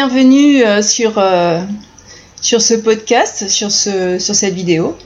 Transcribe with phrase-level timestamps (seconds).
[0.00, 1.60] Bienvenue euh, sur, euh,
[2.40, 4.96] sur ce podcast, sur, ce, sur cette vidéo.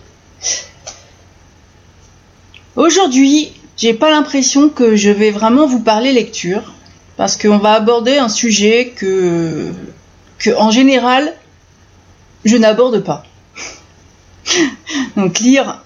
[2.77, 6.75] Aujourd'hui, j'ai pas l'impression que je vais vraiment vous parler lecture,
[7.17, 9.73] parce qu'on va aborder un sujet que,
[10.39, 11.33] que en général,
[12.45, 13.25] je n'aborde pas.
[15.17, 15.83] Donc lire,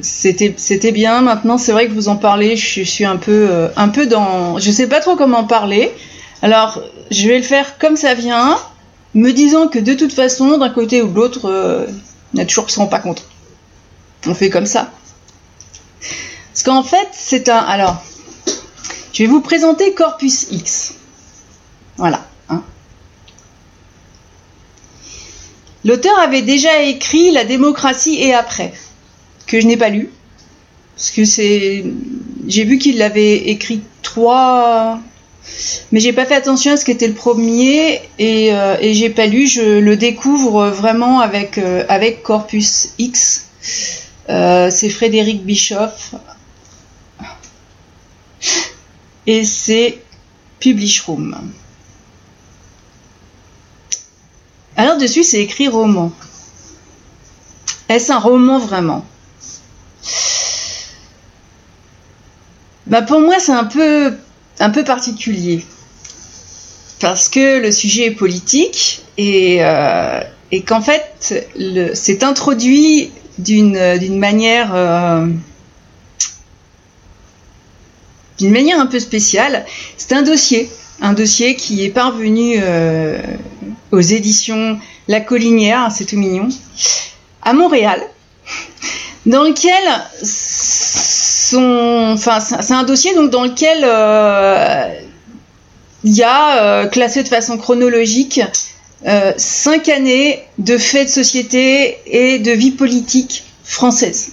[0.00, 1.20] c'était bien.
[1.20, 2.56] Maintenant, c'est vrai que vous en parlez.
[2.56, 4.58] Je suis un peu, euh, un peu dans.
[4.58, 5.92] Je sais pas trop comment parler.
[6.42, 6.80] Alors,
[7.10, 8.58] je vais le faire comme ça vient,
[9.14, 11.86] me disant que de toute façon, d'un côté ou de l'autre, euh,
[12.32, 13.24] il y a toujours qui se rend pas compte.
[14.26, 14.90] On fait comme ça.
[16.52, 17.58] Parce qu'en fait, c'est un.
[17.58, 18.02] Alors,
[19.12, 20.94] je vais vous présenter Corpus X.
[21.96, 22.26] Voilà.
[22.48, 22.62] Hein.
[25.84, 28.72] L'auteur avait déjà écrit La démocratie et après,
[29.46, 30.10] que je n'ai pas lu.
[30.96, 31.84] Parce que c'est.
[32.46, 35.00] J'ai vu qu'il l'avait écrit trois.
[35.92, 39.46] Mais j'ai pas fait attention à ce qu'était le premier et, euh, j'ai pas lu.
[39.46, 41.84] Je le découvre vraiment avec, euh,
[42.22, 43.46] Corpus X.
[44.28, 46.14] Euh, c'est Frédéric Bischoff.
[49.26, 49.98] Et c'est
[50.60, 51.36] Publish Room.
[54.76, 56.12] Alors dessus, c'est écrit roman.
[57.88, 59.04] Est-ce un roman vraiment?
[62.86, 64.16] Bah Pour moi, c'est un peu,
[64.60, 65.64] un peu particulier.
[67.00, 70.20] Parce que le sujet est politique et, euh,
[70.66, 71.34] qu'en fait,
[71.94, 74.74] c'est introduit d'une manière.
[74.74, 75.26] Euh,
[78.38, 79.64] d'une manière un peu spéciale.
[79.96, 80.68] C'est un dossier,
[81.00, 83.20] un dossier qui est parvenu euh,
[83.92, 84.78] aux éditions
[85.08, 86.48] La Collinière, c'est tout mignon,
[87.42, 88.00] à Montréal,
[89.26, 89.82] dans lequel
[90.22, 94.88] son, enfin, c'est un dossier donc dans lequel euh,
[96.04, 98.40] il y a euh, classé de façon chronologique
[99.36, 104.32] cinq années de faits de société et de vie politique française.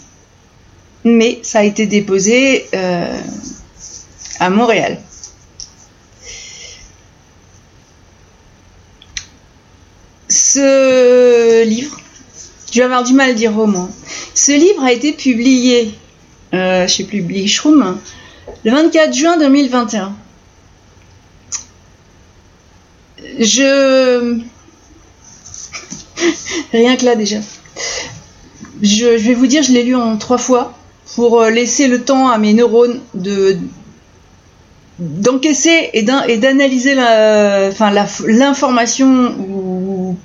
[1.04, 2.68] Mais ça a été déposé
[4.40, 4.98] à Montréal.
[10.32, 12.00] Ce livre,
[12.72, 13.90] je vais avoir du mal à dire roman.
[14.34, 15.94] Ce livre a été publié,
[16.54, 17.98] euh, plus, Blichroom,
[18.64, 20.14] le 24 juin 2021.
[23.40, 24.40] Je.
[26.72, 27.38] Rien que là déjà.
[28.82, 30.74] Je, vais vous dire, je l'ai lu en trois fois
[31.16, 33.58] pour euh, laisser le temps à mes neurones de
[35.00, 40.16] d'encaisser et d'analyser l'information ou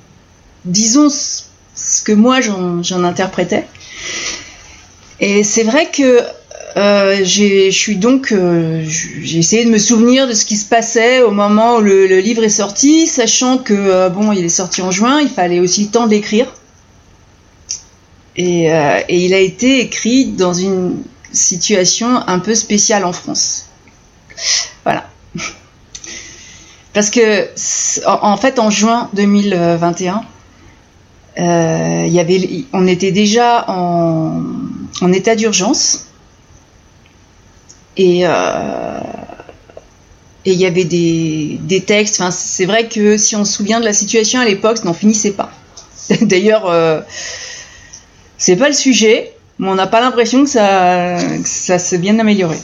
[0.65, 3.65] disons ce que moi j'en interprétais.
[5.19, 6.21] Et c'est vrai que
[6.77, 11.31] euh, suis donc euh, j'ai essayé de me souvenir de ce qui se passait au
[11.31, 15.19] moment où le, livre est sorti, sachant que euh, bon il est sorti en juin,
[15.21, 16.47] il fallait aussi le temps d'écrire.
[18.35, 21.01] Et, et il a été écrit dans une
[21.31, 23.65] situation un peu spéciale en France.
[24.83, 25.09] Voilà.
[26.97, 27.47] Parce que,
[28.07, 30.23] en fait, en juin 2021,
[31.39, 34.41] euh, y avait, on était déjà en,
[35.13, 36.07] état d'urgence.
[37.97, 38.99] Et euh,
[40.45, 42.21] il y avait des, textes.
[42.21, 44.93] Enfin, c'est vrai que si on se souvient de la situation à l'époque, ça n'en
[44.93, 45.51] finissait pas.
[46.21, 47.01] D'ailleurs, euh,
[48.37, 52.19] c'est pas le sujet, mais on n'a pas l'impression que ça, que ça s'est bien
[52.19, 52.57] amélioré.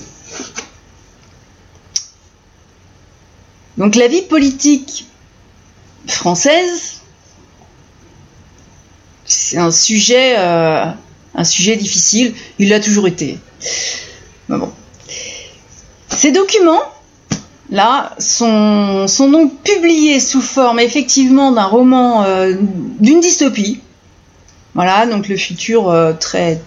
[3.77, 5.07] Donc la vie politique
[6.07, 7.01] française,
[9.25, 10.85] c'est un sujet, euh,
[11.35, 12.33] un sujet difficile.
[12.59, 13.37] Il l'a toujours été.
[14.49, 14.71] bon.
[16.09, 16.83] Ces documents,
[17.69, 22.53] là, sont, sont donc publiés sous forme effectivement d'un roman, euh,
[22.99, 23.81] d'une dystopie.
[24.75, 26.61] Voilà, donc le futur euh, très,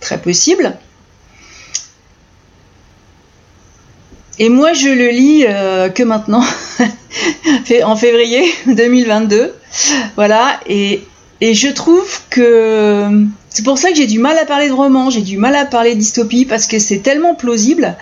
[0.00, 0.76] très possible.
[4.38, 6.44] Et moi, je le lis euh, que maintenant,
[7.84, 9.54] en février 2022.
[10.16, 11.02] Voilà, et,
[11.40, 15.22] je trouve que c'est pour ça que j'ai du mal à parler de roman, j'ai
[15.22, 17.96] du mal à parler dystopie, parce que c'est tellement plausible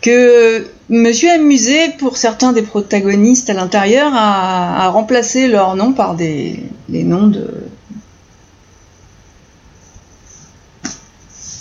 [0.00, 6.14] que me suis amusée pour certains des protagonistes à l'intérieur à, remplacer leurs noms par
[6.14, 7.48] des, noms de,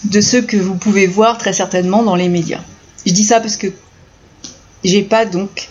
[0.05, 2.61] de ceux que vous pouvez voir très certainement dans les médias.
[3.05, 3.67] Je dis ça parce que
[4.83, 5.67] j'ai pas donc.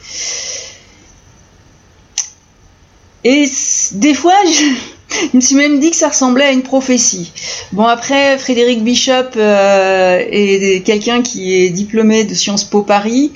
[3.24, 3.50] Et
[3.92, 4.95] des fois, je,
[5.34, 7.32] me suis même dit que ça ressemblait à une prophétie.
[7.72, 13.32] Bon, après, Frédéric Bishop euh, est quelqu'un qui est diplômé de Sciences Po Paris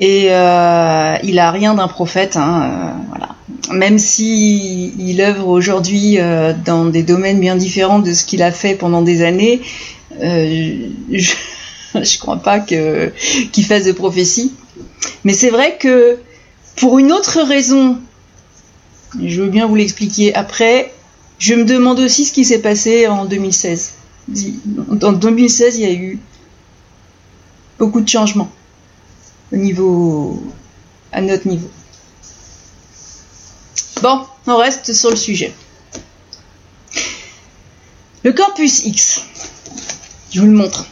[0.00, 3.28] Et euh, il a rien d'un prophète, hein, voilà.
[3.72, 6.18] Même si il œuvre aujourd'hui
[6.64, 9.60] dans des domaines bien différents de ce qu'il a fait pendant des années,
[10.20, 10.86] je,
[11.94, 14.52] je crois pas qu'il fasse de prophétie.
[15.24, 16.18] Mais c'est vrai que
[16.76, 17.98] pour une autre raison,
[19.22, 20.92] je veux bien vous l'expliquer après,
[21.40, 23.94] je me demande aussi ce qui s'est passé en 2016.
[25.02, 26.20] En 2016, il y a eu
[27.78, 28.52] beaucoup de changements
[29.50, 30.40] au niveau,
[31.10, 31.70] à notre niveau.
[34.02, 35.52] Bon, on reste sur le sujet.
[38.22, 39.22] Le campus X,
[40.30, 40.86] je vous le montre.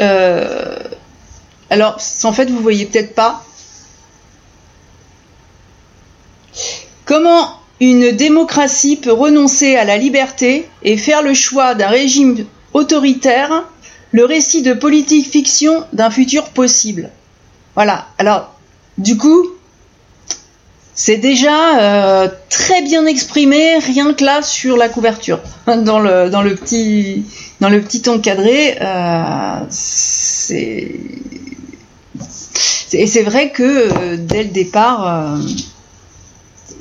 [0.00, 0.78] Euh,
[1.68, 3.44] alors, en fait, vous voyez peut-être pas.
[7.06, 13.64] Comment une démocratie peut renoncer à la liberté et faire le choix d'un régime autoritaire,
[14.10, 17.10] le récit de politique fiction d'un futur possible?
[17.76, 18.08] Voilà.
[18.18, 18.54] Alors,
[18.98, 19.46] du coup,
[20.94, 27.24] c'est déjà euh, très bien exprimé, rien que là sur la couverture, dans le, petit
[27.60, 28.78] dans le encadré.
[28.80, 30.92] Euh, c'est
[32.92, 35.38] et c'est vrai que euh, dès le départ,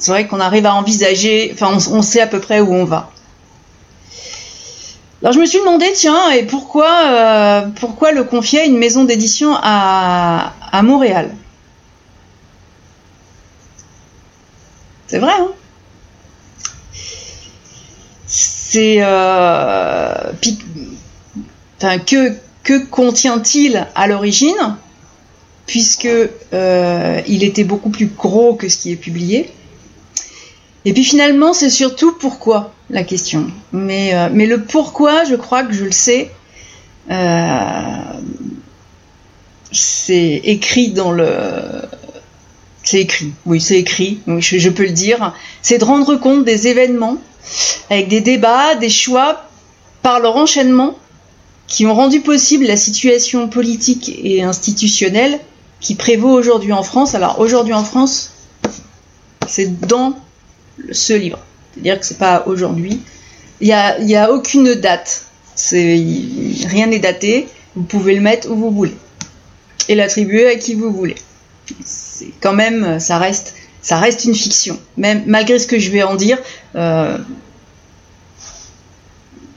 [0.05, 3.09] c'est vrai qu'on arrive à envisager, enfin on, sait à peu près où on va.
[5.23, 9.55] Alors je me suis demandé, tiens, et pourquoi, pourquoi le confier à une maison d'édition
[9.59, 10.53] à,
[10.83, 11.33] Montréal?
[15.07, 15.47] C'est vrai, hein?
[18.27, 18.97] C'est.
[18.99, 20.33] Euh,
[22.05, 24.77] que, que contient-il à l'origine?
[25.65, 26.07] Puisque
[26.53, 29.51] euh, il était beaucoup plus gros que ce qui est publié.
[30.85, 33.47] Et puis finalement, c'est surtout pourquoi la question.
[33.71, 36.31] Mais, euh, le pourquoi, je crois que je le sais.
[39.71, 41.27] c'est écrit dans le
[42.85, 45.33] c'est écrit, oui, c'est écrit, je, peux le dire.
[45.63, 47.17] C'est de rendre compte des événements
[47.89, 49.49] avec des débats, des choix
[50.03, 50.95] par leur enchaînement
[51.67, 55.39] qui ont rendu possible la situation politique et institutionnelle
[55.79, 57.15] qui prévaut aujourd'hui en France.
[57.15, 58.33] Alors aujourd'hui en France,
[59.47, 60.15] c'est dans
[60.91, 61.39] ce livre.
[61.73, 63.01] C'est-à-dire que c'est pas aujourd'hui.
[63.61, 65.25] Il n'y a, a aucune date.
[65.71, 67.47] rien n'est daté.
[67.75, 68.95] Vous pouvez le mettre où vous voulez.
[69.87, 71.15] Et l'attribuer à qui vous voulez
[71.83, 73.53] c'est quand même, ça reste,
[74.25, 74.79] une fiction.
[74.97, 76.37] Malgré ce que je vais en dire,
[76.75, 77.17] euh,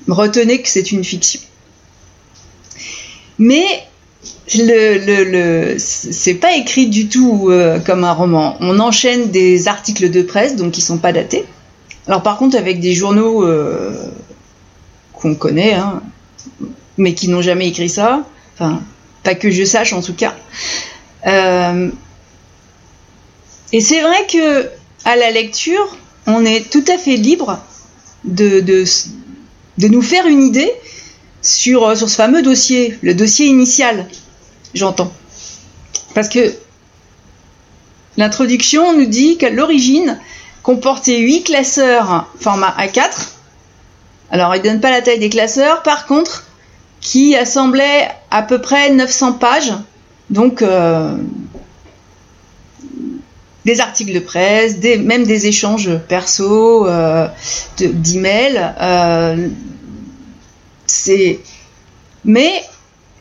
[0.08, 1.40] retenez que c'est une fiction.
[3.38, 3.64] Mais
[4.48, 8.56] c'est pas écrit du tout euh, comme un roman.
[8.60, 11.44] On enchaîne des articles de presse, donc qui sont pas datés.
[12.06, 13.94] Alors par contre, avec des journaux euh,
[15.12, 16.02] qu'on connaît, hein,
[16.96, 18.24] mais qui n'ont jamais écrit ça,
[18.54, 18.80] enfin,
[19.22, 20.34] pas que je sache en tout cas.
[21.26, 21.90] Euh,
[23.72, 24.68] et c'est vrai que
[25.04, 27.62] à la lecture, on est tout à fait libre
[28.24, 28.84] de, de,
[29.78, 30.72] de nous faire une idée
[31.42, 34.06] sur, sur ce fameux dossier, le dossier initial,
[34.78, 35.12] j'entends.
[36.14, 36.54] Parce que
[38.16, 40.18] l'introduction nous dit qu'à l'origine
[40.62, 43.28] comportait 8 classeurs format A4.
[44.30, 46.44] Alors, il ne donne pas la taille des classeurs, par contre,
[47.00, 49.72] qui assemblaient à peu près 900 pages
[50.30, 51.16] donc, euh,
[53.64, 57.28] des articles de presse, des, même des échanges perso, euh,
[57.78, 58.74] d'emails.
[58.80, 59.48] Euh,
[62.24, 62.62] mais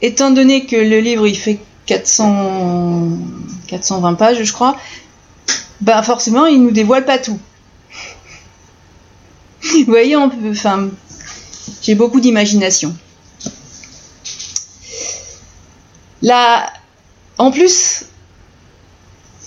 [0.02, 3.10] étant donné que le livre il fait 400,
[3.68, 4.78] 420 pages, je crois,
[5.82, 7.40] bah forcément il nous dévoile pas tout.
[9.62, 10.90] Vous voyez, enfin,
[11.82, 12.96] j'ai beaucoup d'imagination.
[16.22, 16.72] La,
[17.38, 18.06] en plus,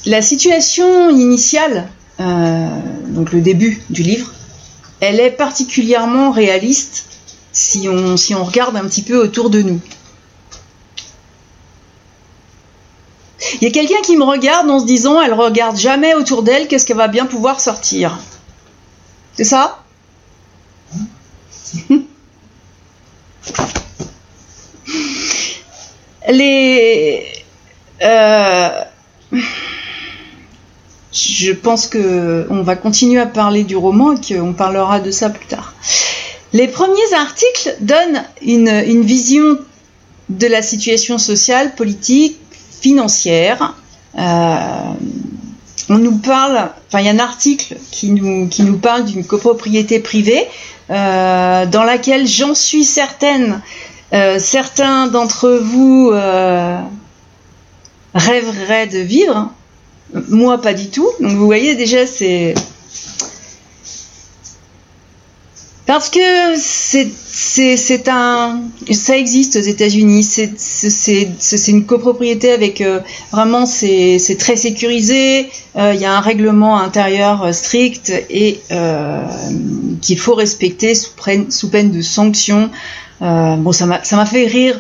[0.07, 1.89] la situation initiale,
[2.21, 2.69] euh,
[3.09, 4.33] donc le début du livre,
[5.01, 7.07] elle est particulièrement réaliste
[7.53, 9.81] si on regarde un petit peu autour de nous.
[13.61, 16.69] Il y a quelqu'un qui me regarde en se disant elle regarde jamais autour d'elle
[16.69, 18.19] qu'est-ce qu'elle va bien pouvoir sortir?
[19.37, 19.83] C'est ça?
[26.29, 27.27] Les
[28.03, 28.85] euh,
[31.13, 35.31] je pense que on va continuer à parler du roman et qu'on parlera de ça
[35.31, 35.75] plus tard.
[36.53, 39.59] Les premiers articles donnent une, vision
[40.29, 42.39] de la situation sociale, politique,
[42.81, 43.75] financière.
[44.19, 44.93] Euh,
[45.89, 49.25] on nous parle, enfin il y a un article qui nous, qui nous parle d'une
[49.25, 50.47] copropriété privée
[50.91, 53.61] euh, dans laquelle j'en suis certaine,
[54.39, 56.11] certains d'entre vous
[58.15, 59.51] rêverait de vivre.
[60.29, 61.09] Moi, pas du tout.
[61.21, 62.55] Donc vous voyez déjà, c'est
[65.91, 70.23] Parce que c'est un ça existe aux États-Unis.
[70.23, 73.01] C'est une copropriété avec euh,
[73.33, 75.49] vraiment c'est très sécurisé.
[75.75, 78.61] Euh, il y a un règlement intérieur euh, strict et
[80.01, 82.71] qu'il faut respecter sous, peine de sanctions.
[83.21, 84.79] bon, ça m'a fait rire.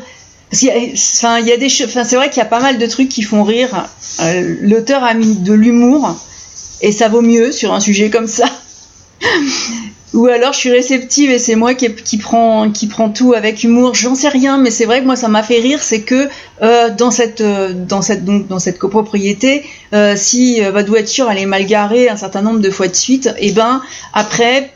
[0.52, 3.09] Enfin, il y a des, enfin, c'est vrai qu'il y a pas mal de trucs
[3.09, 3.88] qui font rire.
[4.61, 6.17] L'auteur a mis de l'humour
[6.83, 8.47] et ça vaut mieux sur un sujet comme ça.
[10.12, 13.62] Ou alors je suis réceptive et c'est moi qui, qui, prend, qui prend tout avec
[13.62, 13.95] humour.
[13.95, 16.29] J'en sais rien, mais c'est vrai que moi ça m'a fait rire, c'est que
[16.62, 21.38] euh, dans cette euh, dans cette donc dans cette copropriété, euh, si votre voiture elle
[21.38, 24.73] est mal garée un certain nombre de fois de suite, et eh ben après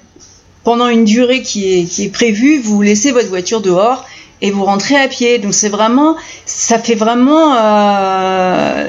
[0.62, 4.07] pendant une durée qui est qui est prévue, vous laissez votre voiture dehors
[4.41, 5.38] et vous rentrez à pied.
[5.38, 6.14] Donc c'est vraiment
[6.47, 7.57] ça fait vraiment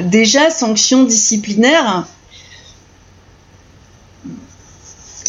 [0.03, 2.05] déjà sanction disciplinaire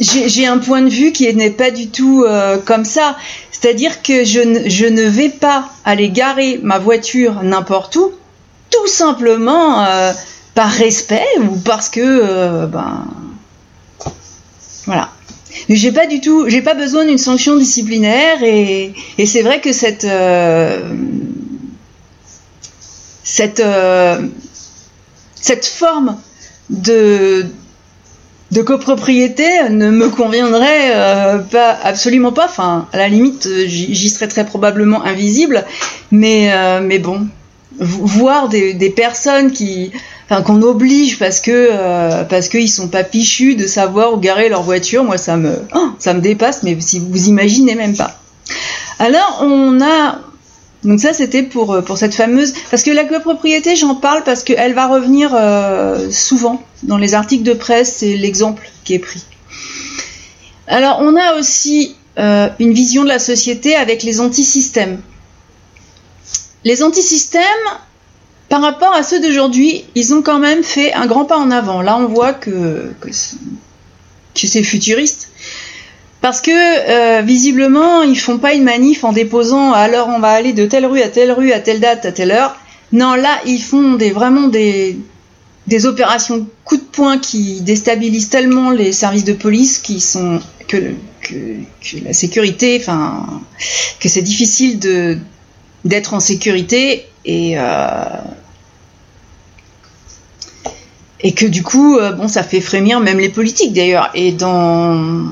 [0.00, 3.16] j'ai un point de vue qui n'est pas du tout euh, comme ça.
[3.50, 4.40] C'est-à-dire que je,
[4.88, 8.12] ne vais pas aller garer ma voiture n'importe où,
[8.70, 10.12] tout simplement euh,
[10.54, 13.06] par respect ou parce que, euh, ben,
[14.84, 15.10] voilà.
[15.70, 19.72] J'ai pas du tout, j'ai pas besoin d'une sanction disciplinaire et, et c'est vrai que
[19.72, 20.06] cette
[23.24, 23.62] cette
[25.34, 26.18] cette forme
[26.68, 27.46] de
[28.56, 32.46] de copropriété ne me conviendrait euh, pas absolument pas.
[32.46, 35.64] Enfin, à la limite, j'y serais très probablement invisible.
[36.10, 37.28] Mais euh, mais bon,
[37.78, 39.92] voir des, personnes qui,
[40.24, 44.48] enfin, qu'on oblige parce que euh, parce qu'ils sont pas fichus de savoir où garer
[44.48, 46.62] leur voiture, moi ça me oh, ça me dépasse.
[46.62, 48.18] Mais si vous imaginez même pas.
[48.98, 50.20] Alors on a
[50.86, 52.54] donc ça, c'était pour, euh, pour cette fameuse...
[52.70, 57.42] Parce que la copropriété, j'en parle parce qu'elle va revenir euh, souvent dans les articles
[57.42, 59.24] de presse, c'est l'exemple qui est pris.
[60.68, 65.00] Alors, on a aussi euh, une vision de la société avec les antisystèmes.
[66.64, 67.42] Les antisystèmes,
[68.48, 71.82] par rapport à ceux d'aujourd'hui, ils ont quand même fait un grand pas en avant.
[71.82, 75.30] Là, on voit que, que c'est futuriste.
[76.26, 80.52] Parce que euh, visiblement, ils font pas une manif en déposant alors on va aller
[80.52, 82.56] de telle rue à telle rue à telle date à telle heure.
[82.90, 84.98] Non, là, ils font des, vraiment des,
[85.68, 90.94] des opérations coup de poing qui déstabilisent tellement les services de police qui sont que,
[91.20, 91.36] que,
[92.04, 93.24] la sécurité, enfin
[94.00, 95.18] que c'est difficile de
[95.84, 98.02] d'être en sécurité et euh,
[101.20, 104.10] et que du coup, euh, bon, ça fait frémir même les politiques d'ailleurs.
[104.14, 105.24] Et dans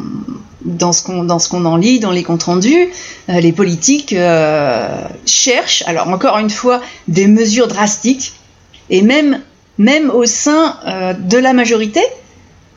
[0.64, 2.88] dans ce qu'on en lit, dans les comptes rendus,
[3.28, 8.32] euh, les politiques euh, cherchent, alors encore une fois, des mesures drastiques,
[8.90, 9.40] et même
[10.10, 12.00] au sein euh, de la majorité,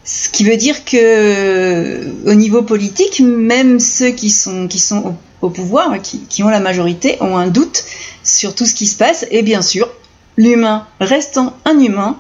[0.03, 5.49] ce qui veut dire que au niveau politique, même ceux qui sont qui sont au,
[5.49, 7.83] pouvoir, qui, qui ont la majorité, ont un doute
[8.23, 9.89] sur tout ce qui se passe, et bien sûr,
[10.37, 12.17] l'humain restant un humain,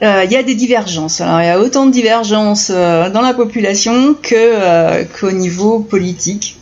[0.00, 1.20] euh, il y a des divergences.
[1.20, 6.56] Alors il y a autant de divergences euh, dans la population euh, qu'au niveau politique.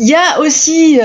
[0.00, 0.98] Il y a aussi,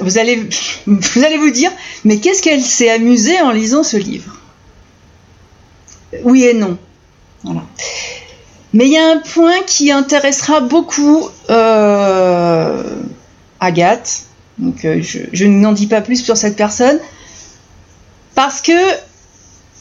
[0.00, 0.48] vous, allez
[0.86, 1.72] vous allez vous dire,
[2.04, 4.38] mais qu'est-ce qu'elle s'est amusée en lisant ce livre?
[6.22, 6.78] Oui et non.
[8.72, 11.28] Mais il y a un point qui intéressera beaucoup
[13.58, 14.26] Agathe
[14.62, 16.98] donc euh, je, n'en dis pas plus sur cette personne.
[18.34, 18.72] Parce que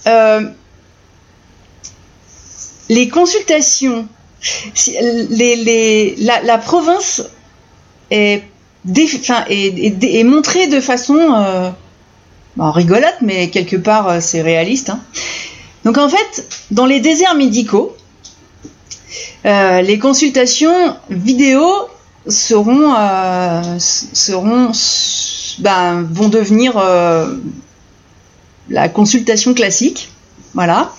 [0.07, 0.41] euh,
[2.89, 4.07] les consultations,
[5.29, 7.21] la, province
[8.09, 8.43] est,
[10.25, 11.69] montrée de façon euh,
[12.57, 14.89] rigolote, mais quelque part c'est réaliste.
[14.89, 14.99] Hein.
[15.85, 17.95] Donc en fait, dans les déserts médicaux,
[19.45, 21.63] les consultations vidéo
[22.27, 24.71] seront, euh, seront
[25.59, 27.35] ben, vont devenir euh,
[28.69, 30.09] la consultation classique,
[30.53, 30.93] voilà,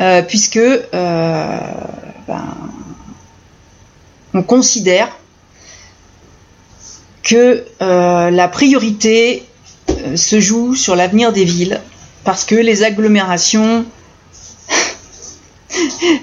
[0.00, 0.60] euh, puisque
[0.92, 1.60] ben,
[4.32, 5.08] on considère
[7.22, 9.44] que la priorité
[10.14, 11.80] se joue sur l'avenir des villes,
[12.24, 13.84] parce que les agglomérations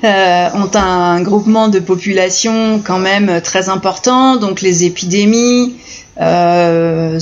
[0.04, 5.76] euh, ont un groupement de population quand même très important, donc les épidémies,
[6.20, 7.20] euh,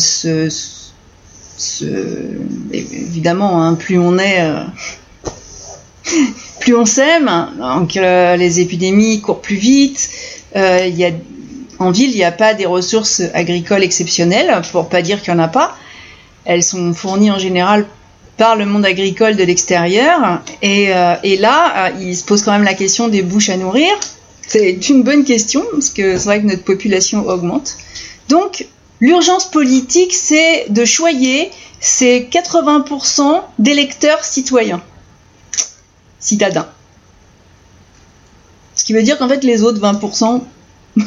[2.71, 4.63] évidemment, hein, plus on est, euh,
[6.62, 10.09] plus on s'aime, donc les épidémies courent plus vite,
[11.77, 15.41] en ville, il n'y a pas des ressources agricoles exceptionnelles, pour pas dire qu'il n'y
[15.41, 15.75] en a pas.
[16.45, 17.85] Elles sont fournies en général
[18.38, 20.42] par le monde agricole de l'extérieur.
[20.62, 23.58] Et, euh, et, là, euh, il se pose quand même la question des bouches à
[23.58, 23.89] nourrir.
[24.48, 27.77] C'est une bonne question, parce que c'est vrai que notre population augmente.
[28.30, 28.68] Donc,
[29.00, 34.82] l'urgence politique, c'est de choyer ces 80% d'électeurs citoyens,
[36.20, 36.68] citadins.
[38.75, 40.42] Ce qui veut dire qu'en fait, les autres 20%,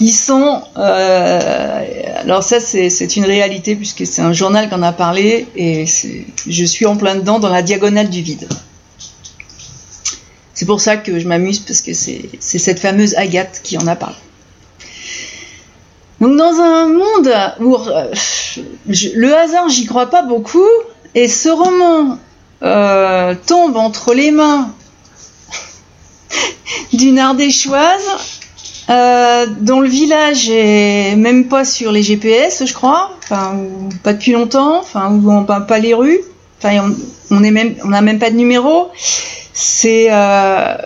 [0.00, 0.62] ils sont...
[0.78, 5.84] Euh, alors ça, c'est une réalité puisque c'est un journal qui en a parlé et
[5.86, 8.48] je suis en plein dedans dans la diagonale du vide.
[10.54, 13.96] C'est pour ça que je m'amuse parce que c'est cette fameuse Agathe qui en a
[13.96, 14.16] parlé.
[16.20, 18.12] Donc dans un monde où euh,
[18.86, 20.68] le hasard, j'y crois pas beaucoup,
[21.14, 22.18] et ce roman
[22.62, 24.74] euh, tombe entre les mains
[26.92, 28.39] d'une ardéchoise
[28.88, 33.54] euh, dont le village est même pas sur les GPS, je crois, pas
[34.04, 36.20] depuis longtemps, enfin on peint pas les rues,
[36.64, 38.88] on, est même, on n'a même pas de numéro.
[39.84, 40.76] Euh...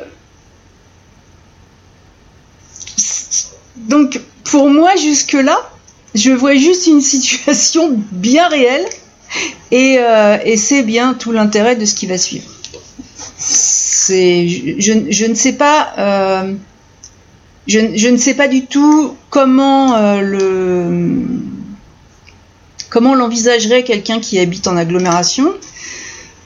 [3.76, 5.58] donc pour moi jusque là,
[6.14, 8.84] je vois juste une situation bien réelle
[9.70, 12.50] et, euh, et c'est bien tout l'intérêt de ce qui va suivre.
[14.08, 16.44] Je, ne sais pas.
[17.66, 21.16] Je, ne sais pas du tout comment euh, le
[22.90, 25.54] comment l'envisagerait quelqu'un qui habite en agglomération.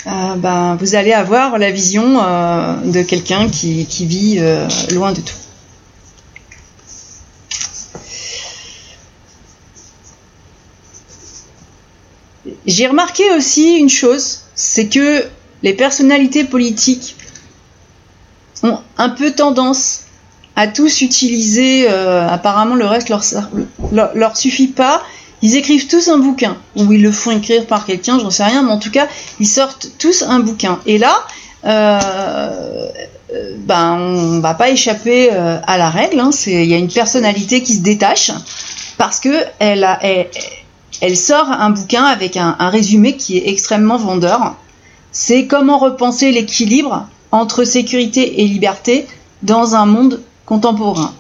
[0.07, 4.41] Euh, ben, vous allez avoir la vision euh, de quelqu'un qui, qui, vit
[4.93, 5.35] loin de tout.
[12.65, 15.25] J'ai remarqué aussi une chose, c'est que
[15.63, 17.17] les personnalités politiques
[18.63, 20.05] ont un peu tendance
[20.59, 21.87] à tous utiliser.
[21.89, 23.23] Euh, apparemment, le reste leur,
[24.15, 25.03] leur, suffit pas.
[25.41, 28.65] Ils écrivent tous un bouquin, ou ils le font écrire par quelqu'un, j'en sais rien,
[28.65, 29.07] mais en tout cas,
[29.39, 30.81] ils sortent tous un bouquin.
[30.85, 31.15] Et là,
[31.65, 32.89] euh,
[33.59, 36.19] ben, on va pas échapper euh, à la règle.
[36.19, 36.31] Hein.
[36.47, 38.33] Il y a une personnalité qui se détache
[38.97, 39.87] parce que elle,
[41.01, 44.57] elle, sort un bouquin avec un résumé qui est extrêmement vendeur.
[45.13, 49.07] C'est comment repenser l'équilibre entre sécurité et liberté
[49.43, 51.15] dans un monde contemporain.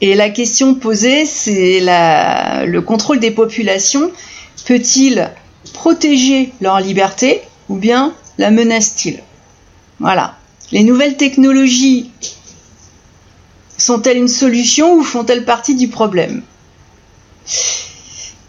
[0.00, 4.10] Et la question posée, c'est le contrôle des populations
[4.66, 5.30] peut-il
[5.72, 9.22] protéger leur liberté ou bien la menace-t-il?
[10.00, 10.34] Voilà.
[10.72, 12.10] Les nouvelles technologies
[13.78, 16.42] sont-elles une solution ou font-elles partie du problème?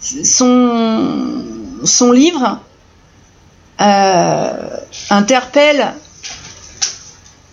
[0.02, 2.60] Son, livre
[3.82, 4.78] euh,
[5.12, 5.94] interpelle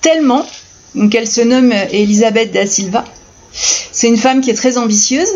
[0.01, 0.47] tellement
[0.95, 3.05] donc elle se nomme Elisabeth da Silva.
[3.53, 5.29] C'est une femme qui est très ambitieuse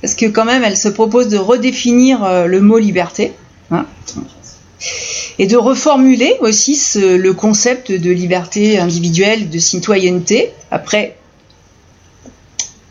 [0.00, 3.32] parce que quand même elle se propose de redéfinir euh, le mot liberté
[3.70, 3.86] hein,
[5.38, 10.52] et de reformuler aussi le concept de liberté individuelle, de citoyenneté.
[10.70, 11.16] Après,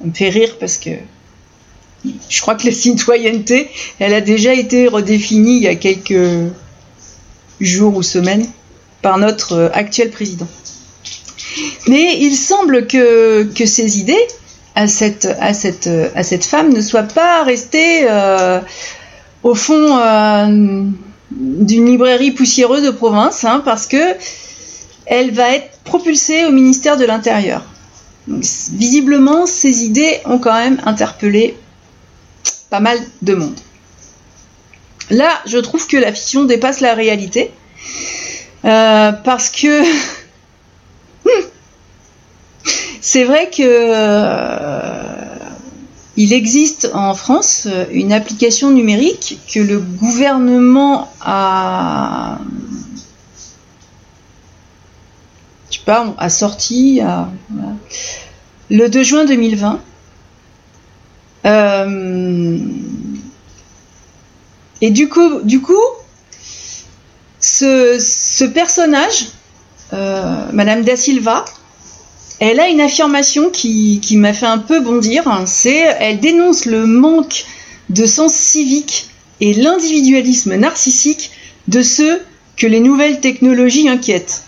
[0.02, 0.92] on me fait rire parce que
[2.30, 6.52] je crois que la citoyenneté, elle a déjà été redéfinie il y a quelques
[7.62, 8.46] jours ou semaines
[9.02, 10.48] par notre euh, actuel président.
[11.88, 14.28] Mais il semble que, ces idées
[14.76, 18.60] à cette, à, cette, à cette femme ne soient pas restées euh,
[19.44, 20.86] au fond euh,
[21.32, 24.16] d'une librairie poussiéreuse de province, hein, parce que
[25.06, 27.63] elle va être propulsée au ministère de l'Intérieur.
[28.28, 31.58] Visiblement, ces idées ont quand même interpellé
[32.70, 33.60] pas mal de monde.
[35.10, 37.52] Là, je trouve que la fiction dépasse la réalité,
[38.63, 39.84] euh, parce que
[43.01, 45.36] c'est vrai que euh,
[46.15, 52.39] il existe en France une application numérique que le gouvernement a,
[55.69, 57.01] je sais pas, a sorti
[58.69, 59.79] le 2 juin 2020.
[61.45, 62.57] Euh,
[64.81, 65.81] et du coup, du coup,
[67.39, 69.42] ce, personnage, euh,
[70.51, 71.45] Madame Da Silva,
[72.39, 75.23] elle a une affirmation qui, m'a fait un peu bondir.
[75.45, 77.45] C'est, elle dénonce le manque
[77.89, 79.08] de sens civique
[79.39, 81.32] et l'individualisme narcissique
[81.67, 82.21] de ceux
[82.58, 84.43] que les nouvelles technologies inquiètent.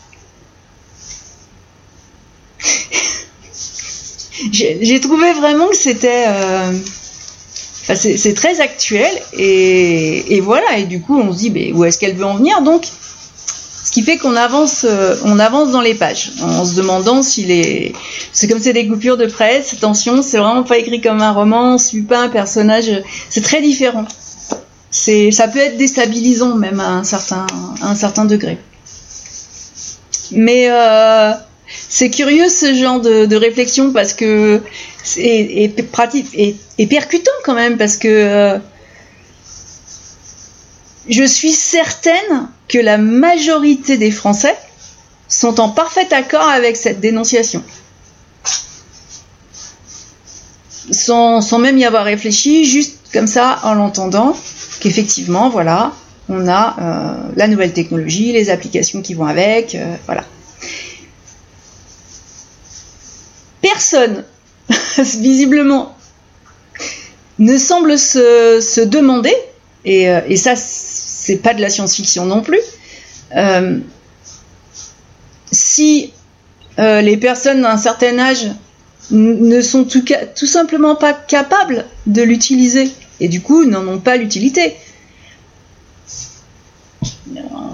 [4.52, 6.74] J'ai trouvé vraiment que c'était, euh,
[7.96, 10.80] c'est très actuel et, voilà.
[10.80, 12.86] Et du coup, on se dit, où est-ce qu'elle veut en venir Donc,
[13.96, 17.94] qui fait qu'on avance, euh, on avance dans les pages, en se demandant s'il est.
[18.34, 19.72] C'est comme c'est des coupures de presse.
[19.72, 22.92] Attention, c'est vraiment pas écrit comme un roman, on pas un personnage.
[23.30, 24.04] C'est très différent.
[24.92, 27.48] C'est, ça peut être déstabilisant même à un certain,
[27.82, 28.58] à un certain degré.
[30.32, 31.32] Mais euh,
[31.88, 34.62] c'est curieux ce genre de, réflexion parce que
[35.06, 38.58] c'est pratique et, percutant quand même parce que euh,
[41.08, 44.56] je suis certaine que la majorité des Français
[45.28, 47.64] sont en parfait accord avec cette dénonciation.
[50.92, 54.36] Sans, même y avoir réfléchi, juste comme ça en l'entendant,
[54.80, 55.94] qu'effectivement, voilà,
[56.30, 60.24] on a euh, la nouvelle technologie, les applications qui vont avec, euh, voilà.
[63.62, 64.24] Personne,
[64.98, 65.96] visiblement,
[67.40, 69.34] ne semble se, demander,
[69.86, 70.56] et, euh, et ça,
[71.26, 72.62] c'est pas de la science-fiction non plus,
[75.52, 76.14] si
[76.78, 78.48] les personnes d'un certain âge
[79.12, 84.76] ne sont tout, simplement pas capables de l'utiliser et du coup n'en ont pas l'utilité.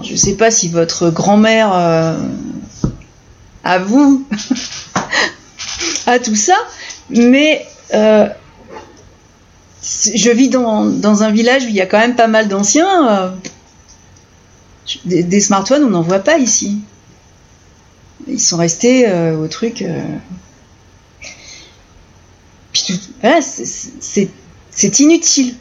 [0.02, 2.16] Je ne sais pas si votre grand-mère euh,
[3.64, 4.26] a vous
[6.06, 6.56] à tout ça,
[7.08, 8.28] mais euh,
[9.82, 13.08] je vis dans, un village où il y a quand même pas mal d'anciens.
[13.08, 13.30] Euh,
[15.04, 16.78] des, smartphones, on n'en voit pas ici.
[18.28, 19.84] Ils sont restés au truc.
[23.22, 25.54] c'est inutile.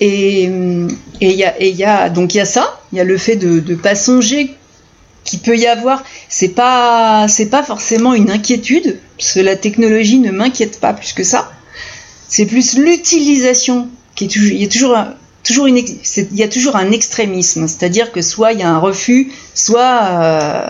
[0.00, 3.16] Et il y, a, y a donc il y a ça, il y a le
[3.16, 4.56] fait de ne pas songer
[5.24, 6.02] qu'il peut y avoir.
[6.28, 11.12] C'est pas c'est pas forcément une inquiétude parce que la technologie ne m'inquiète pas plus
[11.12, 11.52] que ça.
[12.32, 14.28] C'est plus l'utilisation qui est
[14.72, 14.96] toujours
[15.68, 19.98] il y a toujours un, extrémisme, c'est-à-dire que soit il y a un refus, soit
[20.02, 20.66] euh,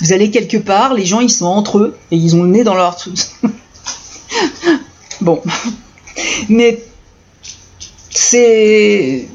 [0.00, 2.64] vous allez quelque part, les gens ils sont entre eux et ils ont le nez
[2.64, 2.98] dans leur
[5.20, 5.40] bon,
[6.48, 6.82] mais
[8.10, 9.28] c'est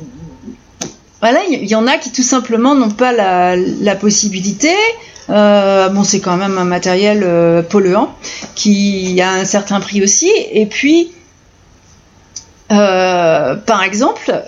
[1.21, 4.73] voilà, il y, en a qui tout simplement n'ont pas la, possibilité.
[5.31, 8.13] Euh, bon, c'est quand même un matériel euh, polluant
[8.53, 10.29] qui a un certain prix aussi.
[10.51, 11.11] Et puis,
[12.71, 14.43] euh, par exemple,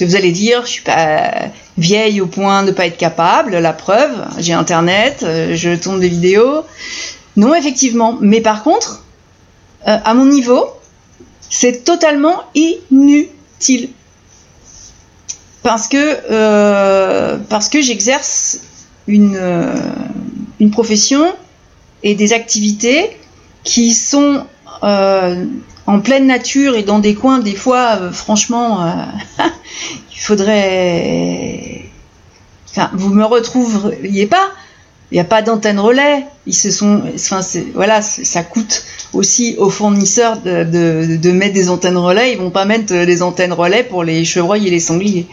[0.00, 1.30] vous allez dire, je suis pas
[1.78, 3.56] vieille au point de pas être capable.
[3.58, 6.64] La preuve, j'ai Internet, je tourne des vidéos.
[7.36, 8.18] Non, effectivement.
[8.20, 9.04] Mais par contre,
[9.84, 10.66] à mon niveau,
[11.48, 13.90] c'est totalement inutile.
[15.62, 18.60] Parce que, euh, parce que j'exerce
[19.06, 19.74] une, euh,
[20.58, 21.34] une profession
[22.02, 23.16] et des activités
[23.62, 24.46] qui sont
[24.82, 25.44] euh,
[25.86, 28.94] en pleine nature et dans des coins, des fois, franchement,
[30.12, 31.84] il faudrait.
[32.70, 34.48] Enfin, vous me retrouveriez pas.
[35.10, 36.24] Il n'y a pas d'antenne relais.
[36.46, 37.02] Ils se sont.
[37.14, 37.40] Enfin,
[37.74, 42.32] voilà, ça coûte aussi aux fournisseurs de, mettre des antennes relais.
[42.32, 45.26] Ils vont pas mettre des antennes relais pour les chevreuils et les sangliers.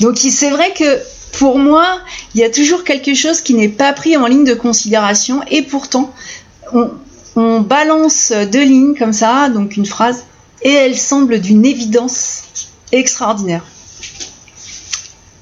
[0.00, 1.00] Donc c'est vrai que
[1.38, 1.98] pour moi,
[2.34, 5.62] il y a toujours quelque chose qui n'est pas pris en ligne de considération et
[5.62, 6.14] pourtant
[6.72, 6.90] on,
[7.34, 10.24] on balance deux lignes comme ça, donc une phrase,
[10.62, 12.44] et elle semble d'une évidence
[12.92, 13.64] extraordinaire.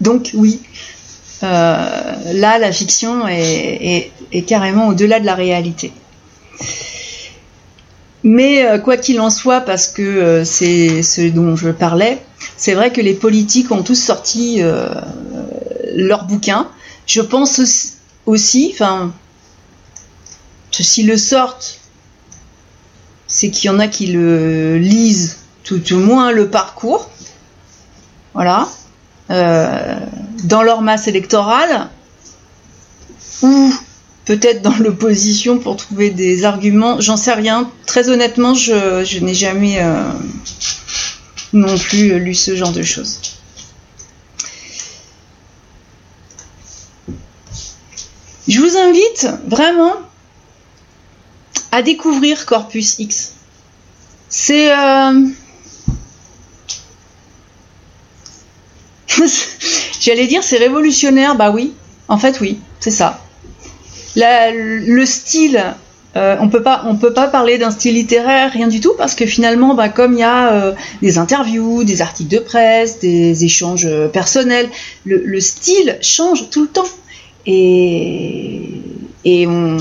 [0.01, 0.72] Donc oui, euh,
[1.43, 4.11] là la fiction est
[4.47, 5.93] carrément au-delà de la réalité.
[8.25, 12.23] Mais euh, quoi qu'il en soit, parce que euh, c'est ce dont je parlais,
[12.57, 14.89] c'est vrai que les politiques ont tous sorti euh,
[15.95, 16.69] leurs bouquins.
[17.07, 17.61] Je pense
[18.27, 19.13] aussi, enfin,
[20.71, 21.81] s'ils le sortent,
[23.27, 27.11] c'est qu'il y en a qui le lisent, tout au moins le parcours,
[28.35, 28.69] voilà,
[29.33, 31.89] dans leur masse électorale,
[33.43, 33.73] ou
[34.25, 37.01] peut-être dans l'opposition pour trouver des arguments.
[37.01, 37.71] J'en sais rien.
[37.87, 40.05] Très honnêtement, je, n'ai jamais euh,
[41.53, 43.19] non plus lu ce genre de choses.
[48.49, 49.95] Je vous invite vraiment
[51.71, 53.35] à découvrir Corpus X.
[54.29, 54.77] C'est...
[54.77, 55.27] Euh,
[60.01, 61.73] j'allais dire c'est révolutionnaire, bah oui,
[62.09, 63.21] en fait oui, c'est ça.
[64.15, 65.75] Le style,
[66.17, 69.15] euh, on peut pas, on peut pas parler d'un style littéraire, rien du tout, parce
[69.15, 73.45] que finalement, bah, comme il y a euh, des interviews, des articles de presse, des
[73.45, 74.69] échanges euh, personnels,
[75.05, 76.89] le, style change tout le temps.
[77.47, 78.69] Et,
[79.25, 79.79] et on,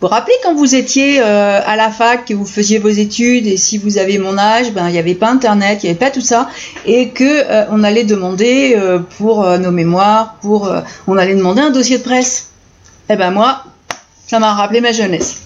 [0.00, 3.56] vous rappelez quand vous étiez euh, à la fac, que vous faisiez vos études, et
[3.56, 6.12] si vous avez mon âge, ben il n'y avait pas Internet, il n'y avait pas
[6.12, 6.48] tout ça,
[6.86, 10.72] et que euh, on allait demander euh, pour nos mémoires, pour
[11.08, 12.50] on allait demander un dossier de presse.
[13.08, 13.64] Eh ben moi,
[14.28, 15.38] ça m'a rappelé ma jeunesse.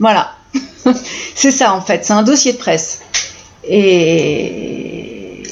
[0.00, 0.32] Voilà,
[1.36, 3.02] c'est ça en fait, c'est un dossier de presse.
[3.62, 5.44] Et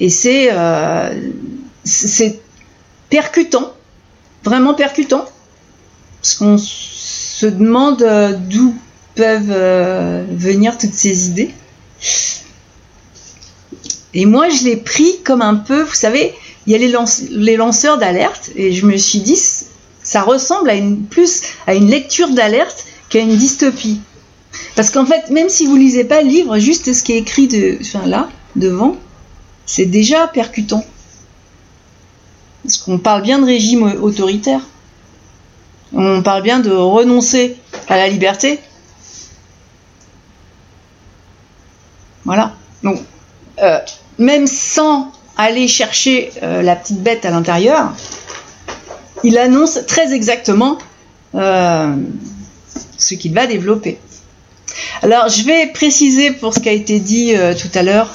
[0.00, 0.50] et c'est
[1.84, 2.40] c'est
[3.10, 3.74] percutant
[4.44, 5.24] vraiment percutant,
[6.20, 8.74] parce qu'on se demande euh, d'où
[9.14, 11.50] peuvent euh, venir toutes ces idées.
[14.12, 16.34] Et moi, je l'ai pris comme un peu, vous savez,
[16.66, 19.38] il y a les, lanceurs d'alerte, et je me suis dit,
[20.02, 24.00] ça ressemble à une, plus à une lecture d'alerte qu'à une dystopie.
[24.76, 27.48] Parce qu'en fait, même si vous lisez pas le livre, juste ce qui est écrit
[27.80, 28.96] enfin, là, devant,
[29.66, 30.84] c'est déjà percutant.
[32.64, 34.60] Parce qu'on parle bien de régime autoritaire.
[35.92, 37.56] On parle bien de renoncer
[37.88, 38.58] à la liberté.
[42.24, 42.54] Voilà.
[42.82, 43.00] Donc,
[43.62, 43.78] euh,
[44.18, 47.92] même sans aller chercher euh, la petite bête à l'intérieur,
[49.22, 50.78] il annonce très exactement
[51.34, 51.94] euh,
[52.96, 53.98] ce qu'il va développer.
[55.02, 58.10] Alors, je vais préciser pour ce qui a été dit tout à l'heure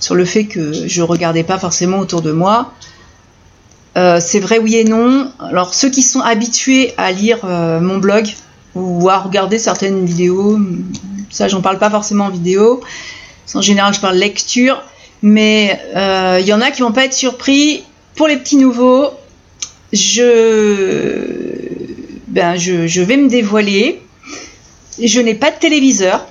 [0.00, 2.72] sur le fait que je ne regardais pas forcément autour de moi.
[3.96, 5.30] Euh, c'est vrai oui et non.
[5.38, 8.26] Alors ceux qui sont habitués à lire euh, mon blog
[8.74, 10.58] ou à regarder certaines vidéos,
[11.30, 12.82] ça j'en parle pas forcément en vidéo.
[13.54, 14.82] En général je parle lecture,
[15.20, 17.84] mais euh, il y en a qui vont pas être surpris.
[18.14, 19.08] Pour les petits nouveaux,
[19.92, 21.26] je,
[22.28, 24.02] ben je, vais me dévoiler.
[25.02, 26.26] Je n'ai pas de téléviseur.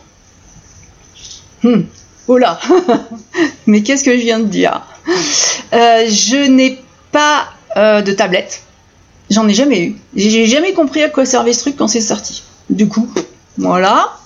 [1.63, 1.86] Hum.
[2.28, 2.60] Oh là
[3.67, 4.82] Mais qu'est-ce que je viens de dire?
[5.71, 6.80] Je n'ai
[7.12, 8.63] pas euh, de tablette.
[9.30, 9.95] J'en ai jamais eu.
[10.15, 12.43] J'ai jamais compris à quoi servait ce truc quand c'est sorti.
[12.69, 13.10] Du coup,
[13.58, 14.17] voilà.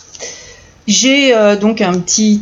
[0.88, 2.42] J'ai euh, donc un petit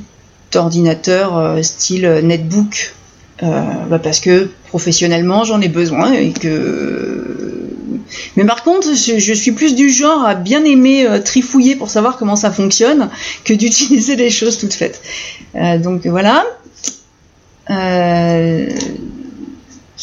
[0.55, 2.93] ordinateur euh, style netbook
[3.41, 6.13] bah, parce que professionnellement j'en ai besoin.
[8.37, 12.37] Mais par contre, je, suis plus du genre à bien aimer trifouiller pour savoir comment
[12.37, 13.09] ça fonctionne
[13.43, 15.01] que d'utiliser des choses toutes faites.
[15.83, 16.45] donc voilà.
[17.69, 18.67] Euh,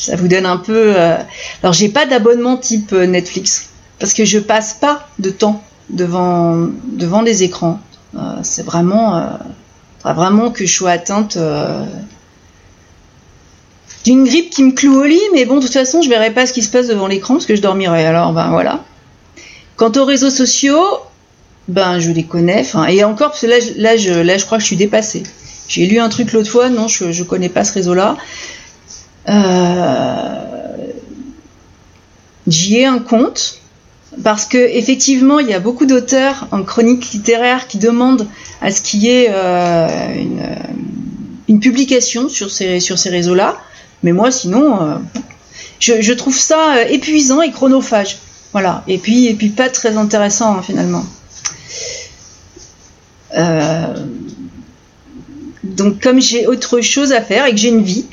[0.00, 0.94] ça vous donne un peu.
[0.96, 1.16] Euh,
[1.62, 6.68] alors j'ai pas d'abonnement type euh, Netflix parce que je passe pas de temps devant
[6.84, 7.80] devant des écrans.
[8.16, 9.38] Euh, c'est vraiment
[10.02, 11.36] vraiment que je sois atteinte
[14.04, 16.46] d'une grippe qui me cloue au lit, mais bon de toute façon je verrai pas
[16.46, 18.06] ce qui se passe devant l'écran parce que je dormirai.
[18.06, 18.82] Alors ben voilà.
[19.76, 20.82] Quant aux réseaux sociaux,
[21.68, 22.64] ben je les connais.
[22.88, 25.24] et encore parce que là, là je là je crois que je suis dépassée.
[25.68, 28.16] J'ai lu un truc l'autre fois, non je je connais pas ce réseau-là.
[29.28, 30.86] Euh,
[32.46, 33.60] j'y ai un compte
[34.24, 38.26] parce que effectivement il y a beaucoup d'auteurs en chronique littéraire qui demandent
[38.60, 39.88] à ce qu'il y ait euh,
[41.48, 43.58] une, publication sur ces, sur ces réseaux-là.
[44.02, 44.96] Mais moi sinon, euh,
[45.78, 48.18] je, trouve ça épuisant et chronophage.
[48.52, 48.82] Voilà.
[48.88, 51.04] Et puis, et puis pas très intéressant hein, finalement.
[55.62, 58.06] donc comme j'ai autre chose à faire et que j'ai une vie,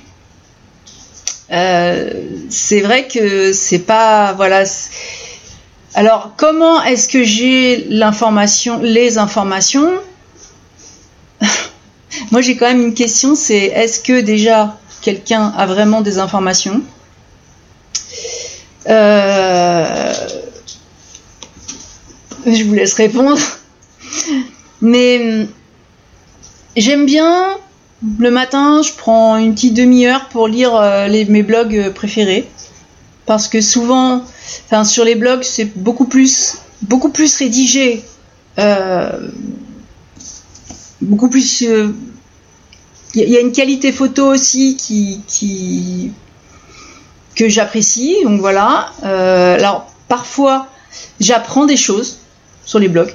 [1.52, 2.12] euh,
[2.50, 4.64] c'est vrai que c'est pas voilà.
[5.94, 9.90] Alors comment est-ce que j'ai l'information, les informations
[12.32, 16.82] Moi j'ai quand même une question, c'est est-ce que déjà quelqu'un a vraiment des informations
[18.90, 20.14] euh,
[22.46, 23.38] Je vous laisse répondre.
[24.82, 25.48] Mais
[26.76, 27.58] j'aime bien
[28.20, 32.48] le matin, je prends une petite demi-heure pour lire euh, mes blogs euh, préférés.
[33.26, 34.24] Parce que souvent,
[34.86, 38.06] sur les blogs, c'est beaucoup plus, beaucoup plus rédigé.
[38.58, 39.30] Euh,
[41.02, 41.62] beaucoup plus.
[41.62, 41.94] Il
[43.14, 44.78] y, a une qualité photo aussi
[47.36, 48.16] que j'apprécie.
[48.24, 48.94] Donc voilà.
[49.04, 50.68] alors, parfois,
[51.20, 52.20] j'apprends des choses
[52.64, 53.14] sur les blogs.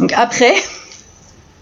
[0.00, 0.54] Donc après.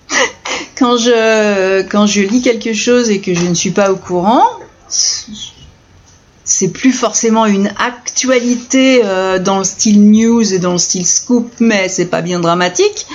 [0.83, 4.45] quand je, quand je lis quelque chose et que je ne suis pas au courant,
[4.89, 11.53] c'est plus forcément une actualité euh, dans le style news et dans le style scoop,
[11.61, 13.07] mais c'est pas bien dramatique.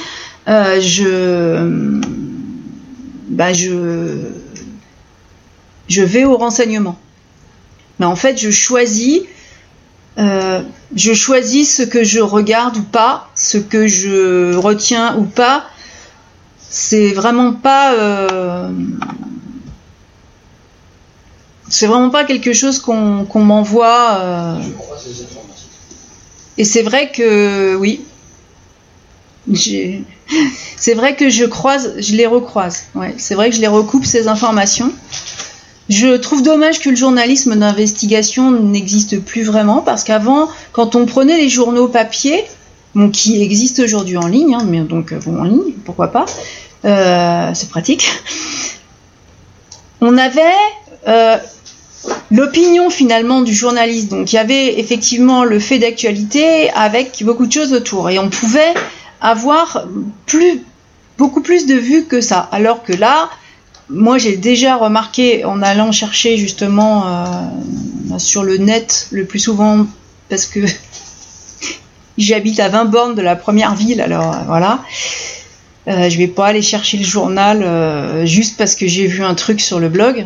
[0.47, 1.99] Euh, je,
[3.27, 4.15] bah je,
[5.89, 6.97] je vais au renseignement.
[7.99, 9.23] Mais en fait, je choisis,
[10.19, 10.61] euh,
[10.95, 15.65] je choisis ce que je regarde ou pas, ce que je retiens ou pas,
[16.69, 18.69] c'est vraiment pas euh,
[21.69, 24.59] c'est vraiment pas quelque chose qu'on m'envoie euh,
[26.57, 28.01] Et c'est vrai que oui,
[30.77, 32.83] c'est vrai que je croise, je les recroise.
[32.95, 34.91] Ouais, c'est vrai que je les recoupe ces informations.
[35.89, 41.37] Je trouve dommage que le journalisme d'investigation n'existe plus vraiment parce qu'avant, quand on prenait
[41.37, 42.43] les journaux papier,
[43.11, 46.25] qui existent aujourd'hui en ligne, hein, mais donc bon, en ligne, pourquoi pas,
[46.85, 48.09] euh, c'est pratique.
[50.01, 50.41] On avait
[51.07, 51.37] euh,
[52.31, 54.09] l'opinion finalement du journaliste.
[54.09, 58.09] Donc il y avait effectivement le fait d'actualité avec beaucoup de choses autour.
[58.09, 58.73] Et on pouvait
[59.21, 59.87] avoir
[60.25, 60.61] plus,
[61.17, 62.47] beaucoup plus de vues que ça.
[62.51, 63.29] Alors que là,
[63.89, 69.87] moi j'ai déjà remarqué en allant chercher justement euh, sur le net le plus souvent
[70.29, 70.59] parce que
[72.17, 74.83] j'habite à 20 bornes de la première ville, alors euh, voilà.
[75.87, 79.61] Euh, je vais pas aller chercher le journal juste parce que j'ai vu un truc
[79.61, 80.25] sur le blog.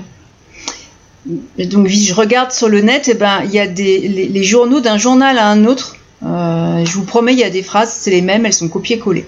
[1.25, 4.80] Donc je regarde sur le net, et eh ben il y a des les journaux
[4.80, 8.12] d'un journal à un autre euh, je vous promets, il y a des phrases, c'est
[8.12, 9.25] les mêmes, elles sont copiées-collées.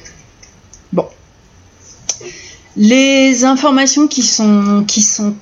[0.92, 1.08] Bon.
[2.76, 5.36] Les informations qui sont, qui sont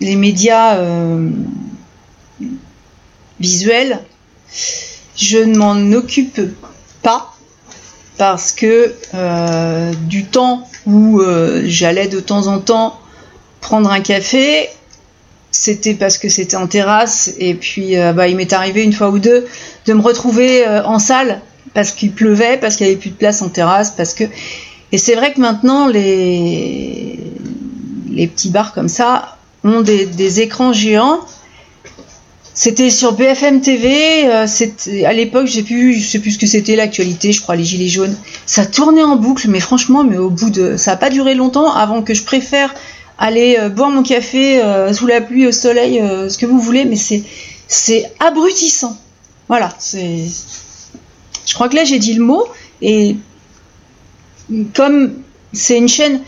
[0.00, 1.30] les médias euh,
[3.40, 4.00] visuels,
[5.16, 6.40] je ne m'en occupe
[7.02, 7.34] pas
[8.16, 11.20] parce que euh, du temps où
[11.64, 12.98] j'allais de temps en temps
[13.60, 14.68] prendre un café,
[15.54, 19.10] c'était parce que c'était en terrasse et puis euh, bah, il m'est arrivé une fois
[19.10, 19.46] ou deux
[19.86, 21.40] de me retrouver euh, en salle
[21.74, 24.24] parce qu'il pleuvait, parce qu'il n'y avait plus de place en terrasse, parce que
[24.92, 27.18] et c'est vrai que maintenant les
[28.10, 31.20] petits bars comme ça ont des, écrans géants.
[32.54, 34.46] C'était sur BFM TV, euh,
[35.04, 37.88] à l'époque, j'ai plus, je sais plus ce que c'était l'actualité, je crois les gilets
[37.88, 38.16] jaunes.
[38.46, 41.72] Ça tournait en boucle, mais franchement, mais au bout de, ça n'a pas duré longtemps
[41.72, 42.72] avant que je préfère
[43.18, 46.84] aller euh, boire mon café euh, sous la pluie, au soleil, ce que vous voulez,
[46.84, 47.24] mais c'est
[47.66, 48.96] c'est abrutissant.
[49.48, 50.24] Voilà, c'est.
[51.46, 52.46] Je crois que là j'ai dit le mot
[52.80, 53.16] et
[54.74, 55.14] comme
[55.52, 56.20] c'est une chaîne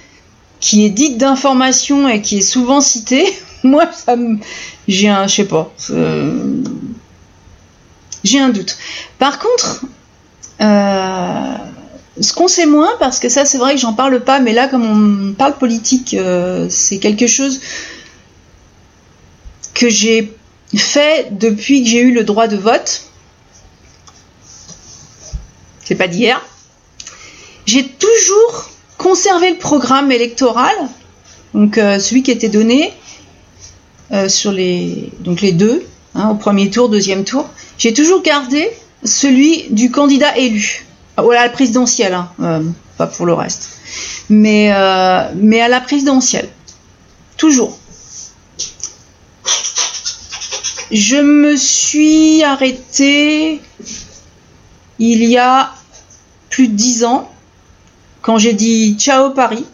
[0.61, 3.27] qui est dite d'information et qui est souvent citée,
[3.64, 4.38] moi ça me,
[4.88, 5.73] j'ai un, je sais pas,
[8.25, 8.77] j'ai un doute.
[9.19, 9.85] Par contre,
[10.61, 11.57] euh,
[12.21, 14.69] ce qu'on sait moins, parce que ça c'est vrai que j'en parle pas, mais là
[14.69, 17.61] comme on parle politique, euh, c'est quelque chose
[19.75, 20.35] que j'ai
[20.75, 23.03] fait depuis que j'ai eu le droit de vote.
[25.85, 26.45] C'est pas d'hier.
[27.66, 30.75] J'ai toujours conservé le programme électoral,
[31.53, 32.92] donc euh, celui qui était donné
[34.12, 37.49] euh, sur les donc les deux, hein, au premier tour, deuxième tour.
[37.79, 38.71] J'ai toujours gardé
[39.05, 40.87] celui du candidat élu.
[41.19, 42.62] Voilà, à la présidentielle, hein, euh,
[42.99, 43.71] pas pour le reste.
[44.29, 46.49] Mais, euh, mais à la présidentielle.
[47.37, 47.79] Toujours.
[50.90, 53.61] Je me suis arrêtée
[54.99, 55.73] il y a
[56.49, 57.31] plus de dix ans,
[58.23, 59.64] quand j'ai dit ciao Paris.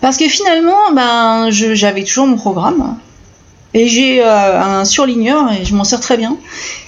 [0.00, 2.96] Parce que finalement, ben, j'avais toujours mon programme.
[3.74, 6.36] Et j'ai euh, un surligneur et je m'en sers très bien.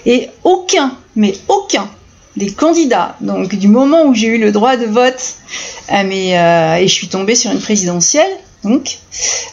[0.06, 1.88] Et aucun, mais aucun
[2.36, 3.16] des candidats.
[3.20, 5.34] Donc du moment où j'ai eu le droit de vote,
[5.92, 8.30] euh, euh, et je suis tombée sur une présidentielle,
[8.64, 8.98] donc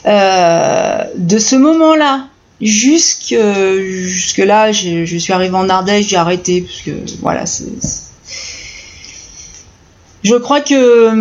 [0.05, 2.27] de ce moment-là
[2.61, 3.35] jusque
[3.79, 7.43] jusque là, je suis arrivée en Ardèche, j'ai arrêté parce que voilà,
[10.23, 11.11] je crois que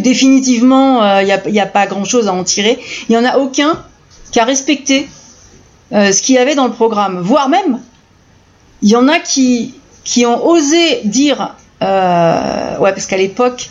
[0.00, 2.78] définitivement il n'y a, pas grand-chose à en tirer.
[3.08, 3.82] Il n'y en a aucun
[4.32, 5.08] qui a respecté
[5.92, 7.80] ce qu'il y avait dans le programme, voire même
[8.84, 13.70] il y en a qui, qui ont osé dire, euh, ouais, parce qu'à l'époque,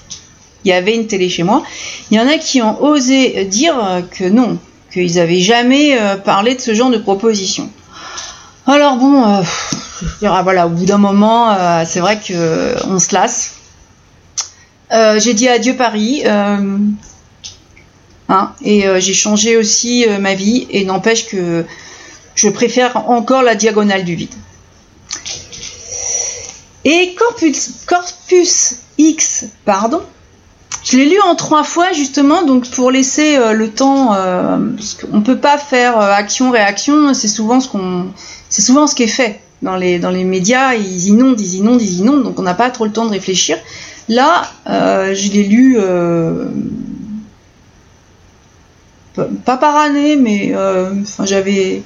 [0.66, 1.62] il y avait une télé chez moi,
[2.10, 3.76] il y en a qui ont osé dire
[4.10, 4.58] que non,
[4.92, 7.70] qu'ils n'avaient jamais euh, parlé de ce genre de proposition.
[8.66, 9.42] Alors bon, euh,
[10.20, 13.56] voilà, au bout d'un moment, c'est vrai que on se lasse.
[14.92, 16.70] J'ai dit adieu Paris, hein,
[18.64, 21.66] et j'ai changé aussi ma vie, et n'empêche que
[22.36, 24.34] je préfère encore la diagonale du vide.
[26.86, 30.02] Et Corpus, Corpus X, pardon,
[30.84, 34.96] je l'ai lu en trois fois justement, donc pour laisser euh, le temps, euh, parce
[34.96, 38.08] qu'on peut pas faire euh, action-réaction, c'est souvent ce qu'on,
[38.50, 41.82] c'est souvent ce qui est fait dans les dans les médias, ils inondent, ils inondent,
[41.82, 43.58] ils inondent, donc on n'a pas trop le temps de réfléchir.
[44.10, 45.78] Là, je l'ai lu
[49.46, 50.54] pas par année, mais
[51.02, 51.84] enfin j'avais,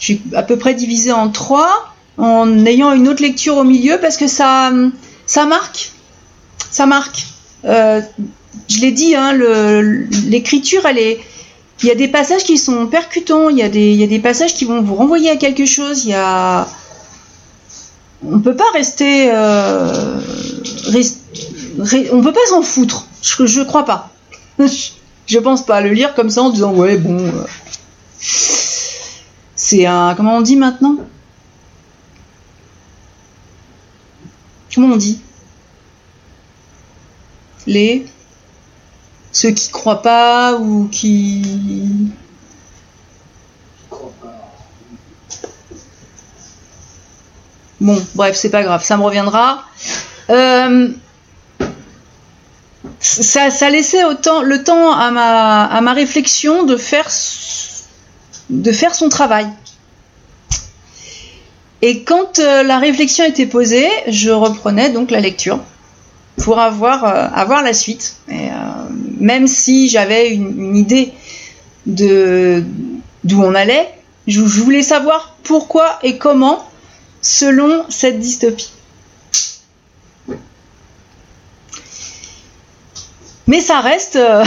[0.00, 4.16] j'ai à peu près divisé en trois en ayant une autre lecture au milieu parce
[4.16, 4.72] que ça,
[5.26, 5.92] ça marque.
[6.70, 7.26] Ça marque.
[7.64, 8.00] Euh,
[8.68, 9.32] je l'ai dit, hein,
[10.28, 11.20] l'écriture, elle est,
[11.82, 14.06] il y a des passages qui sont percutants, il y, a des, il y a
[14.06, 16.68] des passages qui vont vous renvoyer à quelque chose, il y a...
[18.30, 19.30] On peut pas rester...
[19.32, 20.20] Euh,
[22.12, 24.10] on peut pas s'en foutre, je, je crois pas.
[24.58, 27.18] je pense pas le lire comme ça en disant ouais bon...
[27.18, 27.44] Euh,
[29.56, 30.14] c'est un...
[30.14, 30.96] Comment on dit maintenant?
[34.74, 35.20] Comment on dit?
[37.66, 38.06] Les
[39.32, 41.42] ceux qui croient pas ou qui
[47.84, 49.62] Bon, bref, c'est pas grave, ça me reviendra.
[50.30, 50.88] Euh,
[52.98, 59.46] ça, laissait autant, le temps à ma, réflexion de faire, son travail.
[61.82, 65.60] Et quand euh, la réflexion était posée, je reprenais donc la lecture
[66.42, 68.16] pour avoir, euh, la suite.
[69.20, 71.12] Même si j'avais une, idée
[71.84, 73.90] d'où on allait,
[74.26, 76.64] je, voulais savoir pourquoi et comment
[77.24, 78.70] selon cette dystopie.
[83.46, 84.44] Mais ça reste, euh,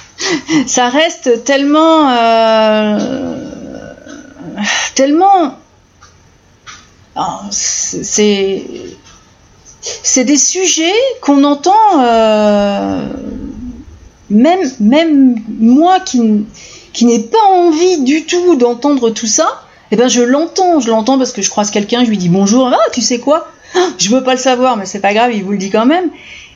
[0.66, 2.08] ça reste tellement,
[4.94, 5.58] tellement,
[7.50, 8.64] c'est
[10.02, 13.06] c'est des sujets qu'on entend, euh,
[14.30, 20.80] même, moi qui n'ai pas envie du tout d'entendre tout ça, eh ben je l'entends,
[20.80, 23.50] je l'entends parce que je croise quelqu'un, je lui dis bonjour, ah tu sais quoi?
[23.74, 25.86] Ah, Je veux pas le savoir, mais c'est pas grave, il vous le dit quand
[25.86, 26.10] même.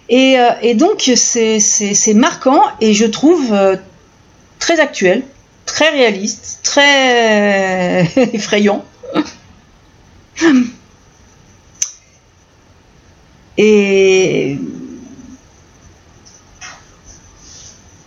[0.09, 3.77] Et, euh, et donc c'est marquant et je trouve euh,
[4.59, 5.23] très actuel,
[5.67, 8.03] très réaliste, très
[8.35, 8.85] effrayant.
[13.59, 14.59] Et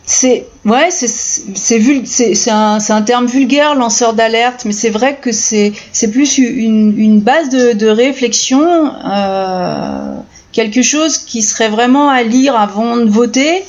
[0.05, 5.73] c'est ouais, c'est c'est un, un, terme vulgaire, lanceur d'alerte, mais c'est vrai que c'est
[6.11, 10.15] plus une, une, base de, de réflexion, euh,
[10.51, 13.63] quelque chose qui serait vraiment à lire avant de voter.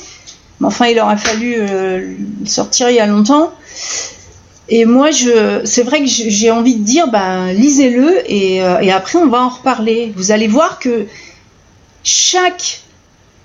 [0.59, 2.13] Mais enfin, il aurait fallu euh,
[2.45, 3.51] sortir il y a longtemps.
[4.69, 8.91] Et moi, je, c'est vrai que j'ai envie de dire, ben, lisez-le et, euh, et
[8.91, 10.13] après on va en reparler.
[10.15, 11.07] Vous allez voir que
[12.03, 12.81] chaque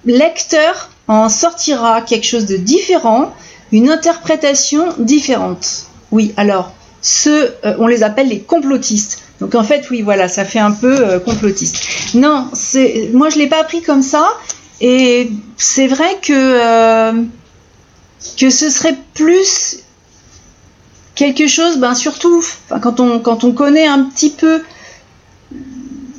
[0.05, 3.35] lecteur en sortira quelque chose de différent,
[3.73, 5.87] une interprétation différente.
[6.11, 9.23] Oui, alors, ceux, euh, on les appelle les complotistes.
[9.41, 12.15] Donc en fait, oui, voilà, ça fait un peu euh, complotiste.
[12.15, 14.29] Non, c'est, moi je l'ai pas appris comme ça,
[14.81, 17.23] et c'est vrai que euh,
[18.39, 19.79] que ce serait plus
[21.17, 22.45] quelque chose, ben surtout,
[22.81, 24.63] quand on quand on connaît un petit peu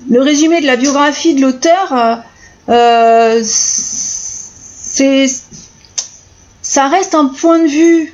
[0.09, 2.21] le résumé de la biographie de l'auteur,
[4.93, 5.25] c'est,
[6.61, 8.13] ça reste un point de vue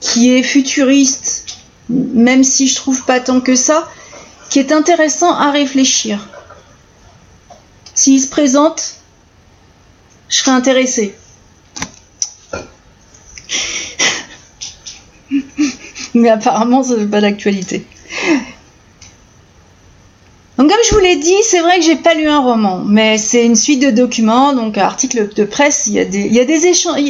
[0.00, 1.58] qui est futuriste,
[1.90, 3.86] même si je trouve pas tant que ça,
[4.48, 6.26] qui est intéressant à réfléchir.
[7.94, 8.94] S'il se présente,
[10.30, 11.14] je serais intéressée.
[16.14, 17.84] Mais apparemment, c'est pas d'actualité.
[20.58, 23.16] Donc comme je vous l'ai dit, c'est vrai que j'ai pas lu un roman, mais
[23.16, 26.40] c'est une suite de documents, donc articles de presse, il y a des, il y
[26.40, 27.00] a des échanges.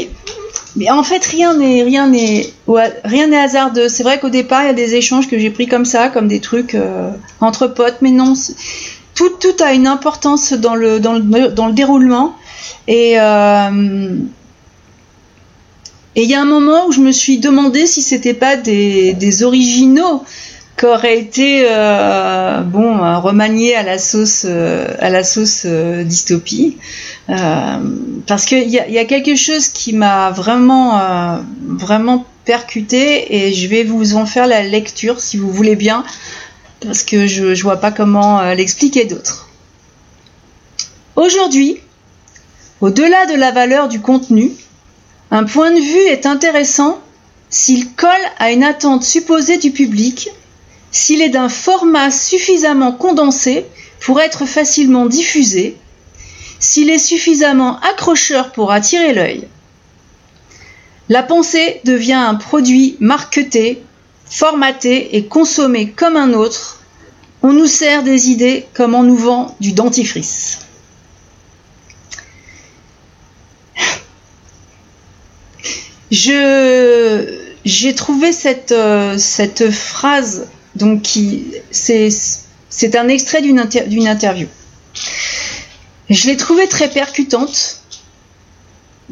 [0.76, 2.52] Mais en fait, rien n'est rien n'est
[3.04, 3.88] rien n'est hasardeux.
[3.88, 6.28] C'est vrai qu'au départ, il y a des échanges que j'ai pris comme ça, comme
[6.28, 8.34] des trucs euh, entre potes, mais non,
[9.14, 12.36] tout tout a une importance dans le dans le, dans le déroulement.
[12.86, 14.18] Et euh,
[16.16, 19.14] et il y a un moment où je me suis demandé si c'était pas des,
[19.14, 20.22] des originaux
[20.78, 26.78] qu'aurait été euh, bon euh, remanié à la sauce euh, à la sauce dystopie
[27.26, 33.68] parce qu'il y a, y a, quelque chose qui m'a vraiment vraiment percuté et je
[33.68, 36.04] vais vous en faire la lecture si vous voulez bien
[36.80, 39.50] parce que je, je vois pas comment l'expliquer d'autre.
[41.16, 41.78] Aujourd'hui,
[42.80, 44.52] au-delà de la valeur du contenu,
[45.30, 46.98] un point de vue est intéressant
[47.50, 50.30] s'il colle à une attente supposée du public
[50.90, 53.66] s'il est d'un format suffisamment condensé
[54.00, 55.76] pour être facilement diffusé,
[56.58, 59.48] s'il est suffisamment accrocheur pour attirer l'œil.
[61.08, 63.82] La pensée devient un produit marqueté,
[64.26, 66.80] formaté et consommé comme un autre.
[67.42, 70.60] On nous sert des idées comme on nous vend du dentifrice.
[76.10, 80.48] J'ai trouvé cette, euh, cette phrase
[80.78, 81.18] donc
[81.70, 83.58] c'est un extrait d'une
[84.08, 84.48] interview.
[86.10, 87.78] Je l'ai trouvée très percutante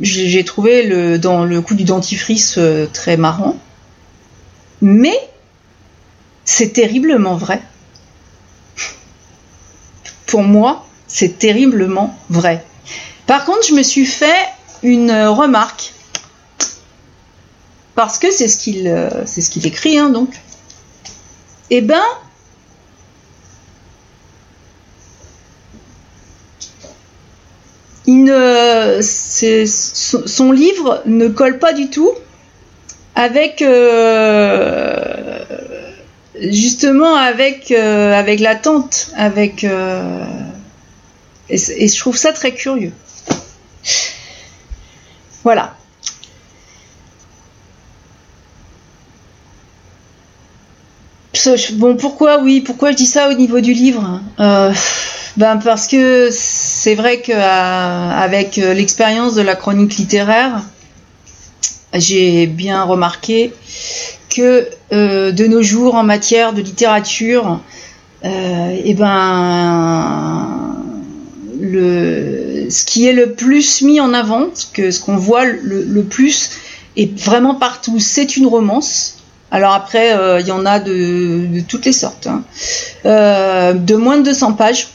[0.00, 3.56] j'ai trouvé le, dans le coup du dentifrice euh, très marrant.
[4.82, 5.18] Mais
[6.44, 7.62] c'est terriblement vrai.
[10.26, 12.64] Pour moi, c'est terriblement vrai.
[13.26, 14.46] Par contre, je me suis fait
[14.82, 15.92] une remarque.
[17.94, 19.24] Parce que c'est ce qu'il euh,
[19.64, 20.28] écrit, hein, donc.
[21.70, 22.02] Eh ben,
[29.66, 32.12] son livre ne colle pas du tout
[33.14, 35.38] avec euh,
[36.40, 40.24] justement avec euh, avec l'attente, avec euh,
[41.48, 42.92] et, je trouve ça très curieux.
[45.42, 45.76] Voilà.
[51.74, 54.20] Bon, pourquoi oui, pourquoi je dis ça au niveau du livre?
[55.36, 60.62] Ben parce que c'est vrai qu'avec euh, l'expérience de la chronique littéraire,
[61.92, 63.52] j'ai bien remarqué
[64.34, 67.60] que euh, de nos jours en matière de littérature,
[68.24, 70.76] euh, eh ben
[71.60, 76.50] le, ce qui est le plus mis en avant, que ce qu'on voit le, plus
[76.96, 79.15] et vraiment partout, c'est une romance.
[79.50, 82.42] Alors après, il y en a de, toutes les sortes, hein.
[83.04, 84.88] de moins de 200 pages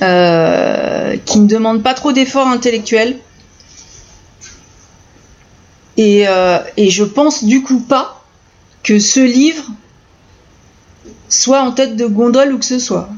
[0.00, 3.18] euh, qui ne demande pas trop d'efforts intellectuels.
[5.96, 8.24] Et, euh, je pense du coup pas
[8.82, 9.64] que ce livre
[11.28, 13.08] soit en tête de gondole ou que ce soit.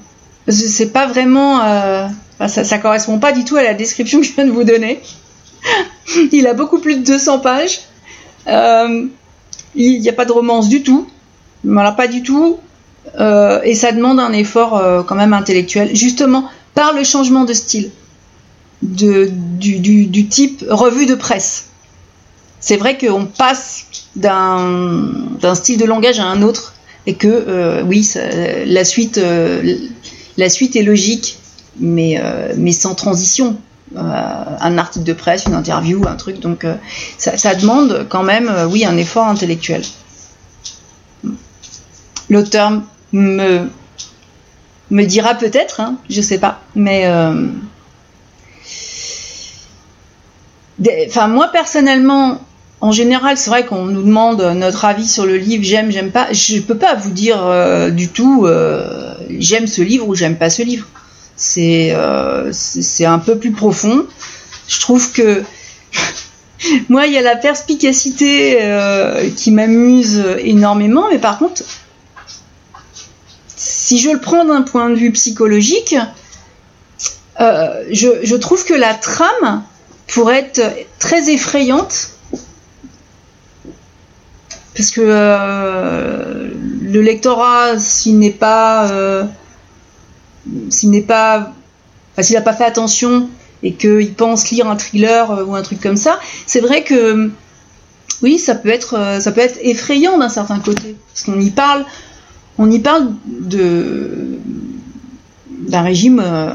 [0.48, 1.64] C'est pas vraiment.
[1.64, 2.08] Euh,
[2.48, 5.00] ça, ça correspond pas du tout à la description que je viens de vous donner.
[6.32, 7.80] il a beaucoup plus de 200 pages.
[9.74, 11.08] Il n'y a pas de romance du tout.
[11.64, 12.58] Voilà, pas du tout.
[13.18, 15.94] et ça demande un effort quand même intellectuel.
[15.94, 17.90] Justement, par le changement de style,
[18.82, 21.66] de, du, type revue de presse.
[22.60, 26.74] C'est vrai qu'on passe d'un style de langage à un autre
[27.06, 28.08] et que euh, oui,
[28.66, 29.76] la, suite, euh,
[30.38, 31.38] est logique,
[31.82, 33.56] euh, mais sans transition.
[33.96, 36.66] Un article de presse, une interview, un truc, donc
[37.18, 39.82] ça, ça, demande quand même, oui, un effort intellectuel.
[42.30, 42.72] L'auteur
[43.12, 43.68] me
[44.90, 47.48] me dira peut-être, hein, je sais pas, mais euh,
[51.06, 52.40] enfin moi personnellement,
[52.80, 56.32] en général, c'est vrai qu'on nous demande notre avis sur le livre, j'aime, j'aime pas.
[56.32, 60.50] Je peux pas vous dire euh, du tout, euh, j'aime ce livre ou j'aime pas
[60.50, 60.86] ce livre.
[61.36, 61.96] C'est
[62.52, 64.06] c'est un peu plus profond.
[64.68, 65.42] Je trouve que
[66.88, 68.58] moi, il y a la perspicacité
[69.36, 71.62] qui m'amuse énormément, mais par contre,
[73.84, 75.96] si je le prends d'un point de vue psychologique,
[77.40, 79.62] euh, je, trouve que la trame
[80.06, 80.62] pourrait être
[80.98, 82.10] très effrayante
[84.76, 86.48] parce que euh,
[86.82, 89.24] le lectorat, s'il n'est pas, euh,
[90.70, 91.52] s'il n'est pas,
[92.20, 93.28] s'il n'a pas fait attention
[93.62, 97.30] et qu'il pense lire un thriller ou un truc comme ça, c'est vrai que
[98.22, 101.84] oui, ça peut être, ça peut être effrayant d'un certain côté, parce qu'on y parle
[102.58, 104.38] on y parle d'un
[105.82, 106.52] régime euh,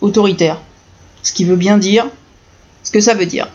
[0.00, 0.60] autoritaire,
[1.22, 2.06] ce qui veut bien dire
[2.82, 3.48] ce que ça veut dire.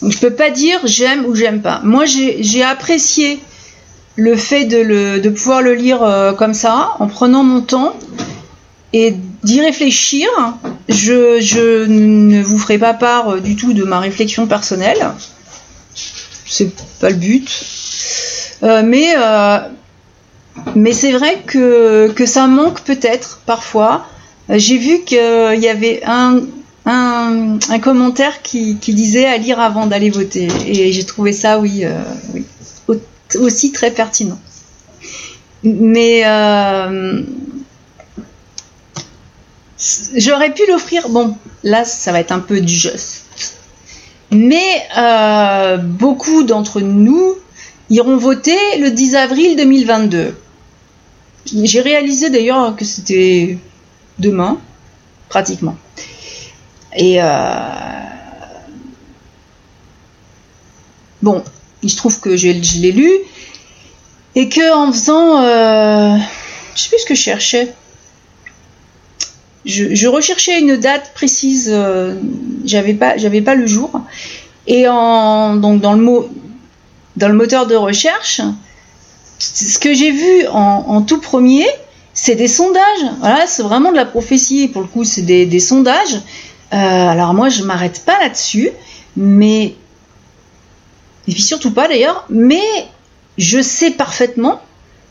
[0.00, 1.80] Donc je peux pas dire j'aime ou j'aime pas.
[1.84, 3.40] Moi j'ai apprécié
[4.16, 7.94] le fait de, pouvoir le lire euh, comme ça, en prenant mon temps
[8.92, 10.28] et d'y réfléchir.
[10.88, 15.10] Je, ne vous ferai pas part euh, du tout de ma réflexion personnelle.
[16.46, 17.48] C'est pas le but.
[18.62, 18.82] Euh,
[20.74, 24.06] mais c'est vrai que, ça manque peut-être parfois.
[24.48, 26.40] J'ai vu qu'il y avait un,
[27.82, 30.48] commentaire qui, qui, disait à lire avant d'aller voter.
[30.66, 31.84] Et j'ai trouvé ça, oui,
[32.32, 32.44] oui,
[33.34, 34.38] aussi très pertinent.
[35.64, 36.22] Mais
[40.16, 41.08] j'aurais pu l'offrir.
[41.08, 43.24] Bon, là, ça va être un peu du juste.
[44.30, 44.86] Mais
[45.80, 47.34] beaucoup d'entre nous
[47.90, 50.34] iront voter le 10 avril 2022.
[51.62, 53.58] J'ai réalisé d'ailleurs que c'était
[54.18, 54.58] demain,
[55.28, 55.76] pratiquement.
[56.96, 57.26] Et euh,
[61.22, 61.44] bon,
[61.82, 63.10] il se trouve que je, l'ai lu
[64.34, 66.16] et que en faisant, euh,
[66.74, 67.74] je sais plus ce que je cherchais.
[69.64, 72.14] Je, recherchais une date précise, euh,
[72.64, 74.00] j'avais pas, j'avais pas le jour.
[74.68, 76.28] Et en donc dans le mot
[77.16, 78.40] dans le moteur de recherche,
[79.38, 81.66] ce que j'ai vu en, tout premier,
[82.14, 83.06] c'est des sondages.
[83.20, 84.68] Voilà, c'est vraiment de la prophétie.
[84.68, 86.20] Pour le coup, c'est des, sondages.
[86.72, 88.70] Euh, alors moi, je m'arrête pas là-dessus,
[89.16, 89.74] mais
[91.28, 92.24] et puis surtout pas d'ailleurs.
[92.28, 92.62] Mais
[93.38, 94.60] je sais parfaitement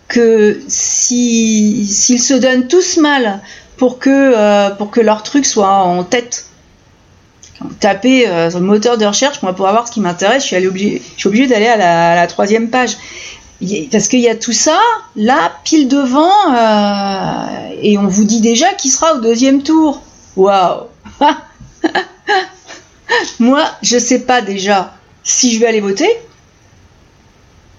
[0.08, 3.42] que si s'ils se donnent tous mal
[3.78, 4.70] pour que euh,
[5.02, 6.46] leur truc soit en tête
[7.80, 10.68] taper euh, sur le moteur de recherche moi pour avoir ce qui m'intéresse je suis
[10.68, 12.98] obligé je suis obligé d'aller à, la, troisième page.
[13.90, 14.78] Parce qu'il y a tout ça
[15.16, 20.02] là pile devant euh, et on vous dit déjà qui sera au deuxième tour.
[20.36, 20.84] Waouh.
[23.40, 24.94] Moi je sais pas déjà
[25.26, 26.10] si je vais aller voter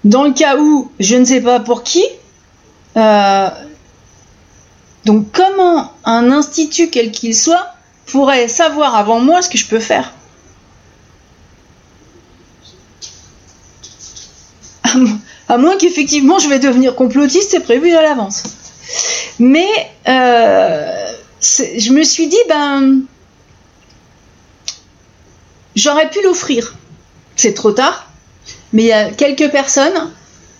[0.03, 2.05] dans le cas où je ne sais pas pour qui
[2.97, 3.49] euh,
[5.05, 7.73] donc comment un institut quel qu'il soit
[8.05, 10.13] pourrait savoir avant moi ce que je peux faire
[15.49, 18.43] À moins qu'effectivement je vais devenir complotiste, c'est prévu à l'avance.
[19.39, 19.67] Mais
[20.07, 23.01] euh, je me suis dit, ben,
[25.75, 26.75] j'aurais pu l'offrir.
[27.37, 28.09] C'est trop tard,
[28.73, 30.11] mais il y a quelques personnes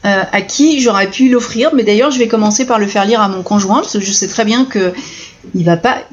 [0.05, 1.71] euh, à qui j'aurais pu l'offrir.
[1.73, 4.11] Mais d'ailleurs, je vais commencer par le faire lire à mon conjoint, parce que je
[4.11, 4.93] sais très bien que
[5.55, 6.03] il va pas,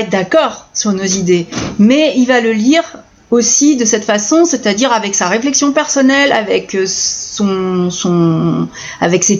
[0.00, 1.46] être d'accord sur nos idées,
[1.78, 2.82] mais il va le lire
[3.30, 7.44] aussi de cette façon, c'est-à-dire avec sa réflexion personnelle, avec euh, ses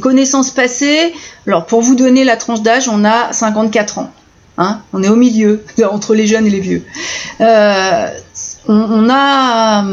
[0.00, 1.14] connaissances passées.
[1.46, 4.10] Alors, pour vous donner la tranche d'âge, on a 54 ans.
[4.58, 6.84] Hein on est au milieu, entre les jeunes et les vieux.
[7.40, 8.08] Euh,
[8.68, 9.84] on, a,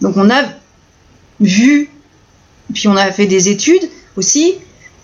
[0.00, 0.42] donc on a
[1.40, 1.90] vu
[2.72, 4.54] puis on a fait des études aussi.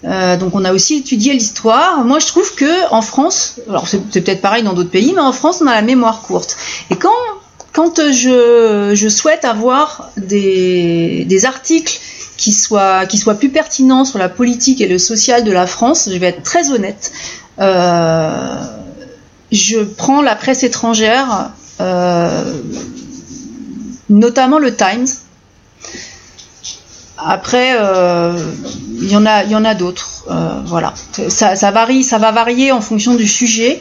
[0.04, 2.04] Euh, donc on a aussi étudié l'histoire.
[2.04, 5.32] Moi je trouve que en France, alors c'est peut-être pareil dans d'autres pays, mais en
[5.32, 6.56] France on a la mémoire courte.
[6.90, 7.10] Et quand
[7.72, 11.98] quand je, je souhaite avoir des, des articles
[12.38, 16.08] qui soient, qui soient plus pertinents sur la politique et le social de la France,
[16.10, 17.12] je vais être très honnête,
[17.58, 18.56] euh,
[19.52, 21.65] je prends la presse étrangère, euh,
[24.08, 25.06] notamment le Times,
[27.18, 28.38] après, euh,
[29.00, 30.24] il y en a, a d'autres.
[30.30, 30.92] Euh, voilà,
[31.28, 33.80] ça, varie, ça va varier en fonction du sujet,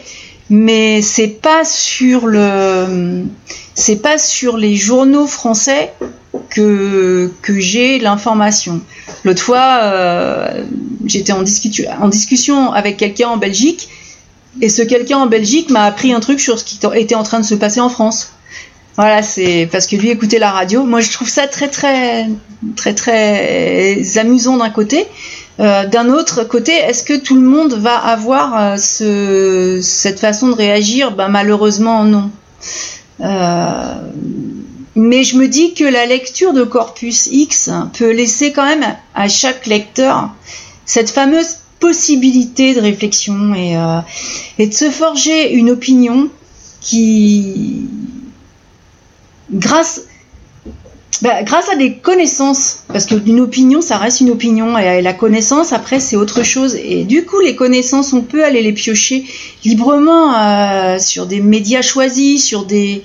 [0.49, 3.25] mais c'est pas sur le,
[3.73, 5.93] c'est pas sur les journaux français
[6.49, 8.81] que que j'ai l'information.
[9.25, 10.63] L'autre fois, euh,
[11.05, 11.43] j'étais en,
[11.99, 13.89] en discussion avec quelqu'un en Belgique,
[14.61, 17.39] et ce quelqu'un en Belgique m'a appris un truc sur ce qui était en train
[17.39, 18.31] de se passer en France.
[18.97, 20.85] Voilà, c'est parce que lui écoutait la radio.
[20.85, 22.27] Moi, je trouve ça très, très,
[22.77, 25.05] très, très amusant d'un côté.
[25.59, 30.47] Euh, d'un autre côté, est-ce que tout le monde va avoir euh, ce, cette façon
[30.47, 31.11] de réagir?
[31.11, 32.31] Ben, Malheureusement, non.
[33.21, 33.95] Euh,
[34.95, 39.27] mais je me dis que la lecture de Corpus X peut laisser quand même à
[39.27, 40.29] chaque lecteur
[40.85, 43.75] cette fameuse possibilité de réflexion et,
[44.57, 46.29] et de se forger une opinion
[46.81, 47.87] qui,
[49.51, 50.01] grâce,
[51.21, 55.73] bah, grâce à des connaissances, parce qu'une opinion, ça reste une opinion, et la connaissance,
[55.73, 56.75] après, c'est autre chose.
[56.75, 59.25] Et du coup, les connaissances, on peut aller les piocher
[59.63, 63.03] librement euh, sur des médias choisis, sur des...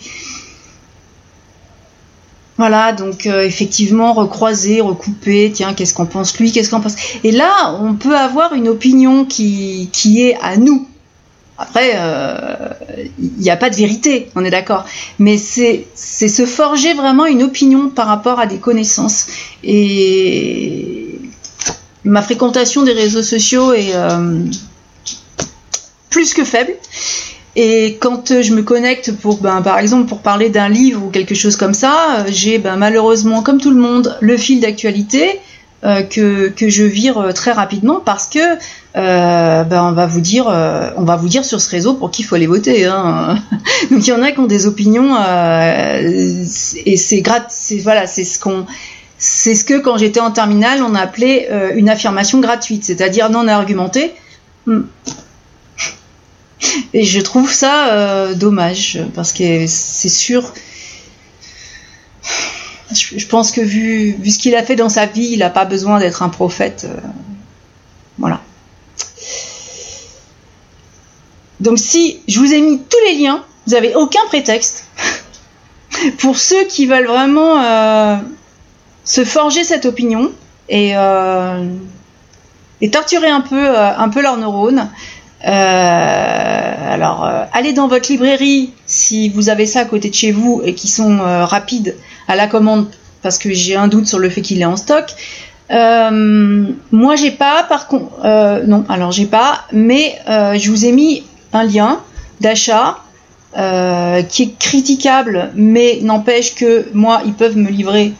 [2.61, 6.95] Voilà, donc euh, effectivement, recroiser, recouper, tiens, qu'est-ce qu'on pense lui, qu'est-ce qu'on pense...
[7.25, 10.87] Et là, on peut avoir une opinion qui, qui est à nous,
[11.57, 12.69] après, il euh,
[13.39, 14.85] n'y a pas de vérité, on est d'accord.
[15.19, 19.29] Mais c'est se forger vraiment une opinion par rapport à des connaissances.
[19.65, 21.19] Et
[22.05, 24.45] ma fréquentation des réseaux sociaux est euh,
[26.11, 26.75] plus que faible.
[27.57, 31.35] Et quand je me connecte pour, ben, par exemple, pour parler d'un livre ou quelque
[31.35, 35.41] chose comme ça, j'ai ben, malheureusement, comme tout le monde, le fil d'actualité
[35.83, 40.47] euh, que, que, je vire très rapidement parce que euh, ben on va vous dire,
[40.47, 42.85] euh, on va vous dire sur ce réseau pour qui il faut aller voter.
[42.85, 43.39] Hein.
[43.91, 48.39] Donc il y en a qui ont des opinions et c'est c'est voilà, c'est ce
[48.39, 48.67] qu'on
[49.17, 54.13] c'est ce que quand j'étais en terminale on appelait une affirmation gratuite, c'est-à-dire non argumentée.
[54.67, 54.83] Hmm.
[56.93, 60.53] Et je trouve ça dommage parce que c'est sûr
[62.93, 65.65] je, pense que vu, vu ce qu'il a fait dans sa vie, il n'a pas
[65.65, 66.87] besoin d'être un prophète.
[66.89, 67.01] Euh,
[68.19, 68.41] voilà.
[71.61, 74.87] Donc si je vous ai mis tous les liens, vous n'avez aucun prétexte.
[76.19, 78.17] Pour ceux qui veulent vraiment euh,
[79.05, 80.33] se forger cette opinion
[80.69, 81.65] et, euh,
[82.81, 84.89] et torturer un peu, un peu leurs neurones,
[85.43, 90.74] alors, allez dans votre librairie si vous avez ça à côté de chez vous et
[90.74, 91.97] qui sont rapides
[92.28, 92.86] à la commande
[93.22, 95.14] parce que j'ai un doute sur le fait qu'il est en stock.
[95.70, 100.84] Euh, moi, j'ai pas, par contre, euh, non, alors j'ai pas, mais euh, je vous
[100.84, 102.01] ai mis un lien
[102.41, 102.99] d'achat
[104.28, 108.12] qui est critiquable, mais n'empêche que moi, ils peuvent me livrer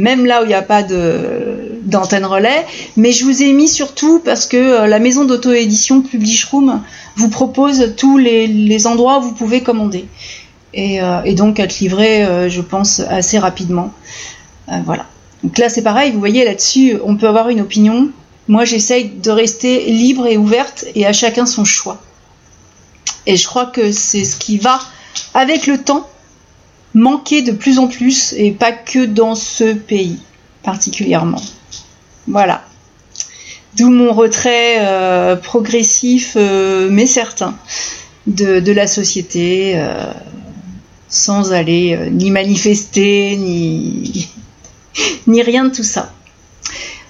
[0.00, 2.66] même là où il n'y a pas d'antenne relais.
[2.96, 6.82] Mais je vous ai mis surtout parce que la maison d'auto-édition Publish Room
[7.16, 10.06] vous propose tous les, endroits où vous pouvez commander.
[10.74, 13.92] Et, et donc être livré, je pense, assez rapidement.
[14.84, 15.06] voilà.
[15.42, 18.10] Donc là, c'est pareil, vous voyez là-dessus, on peut avoir une opinion.
[18.48, 22.02] Moi, j'essaye de rester libre et ouverte et à chacun son choix.
[23.26, 24.80] Et je crois que c'est ce qui va,
[25.34, 26.08] avec le temps,
[26.94, 30.18] manquer de plus en plus et pas que dans ce pays
[30.62, 31.42] particulièrement.
[32.26, 32.62] Voilà.
[33.76, 37.56] D'où mon retrait euh, progressif euh, mais certain
[38.26, 40.12] de, la société, euh,
[41.08, 44.28] sans aller ni manifester, ni,
[45.42, 46.12] rien de tout ça.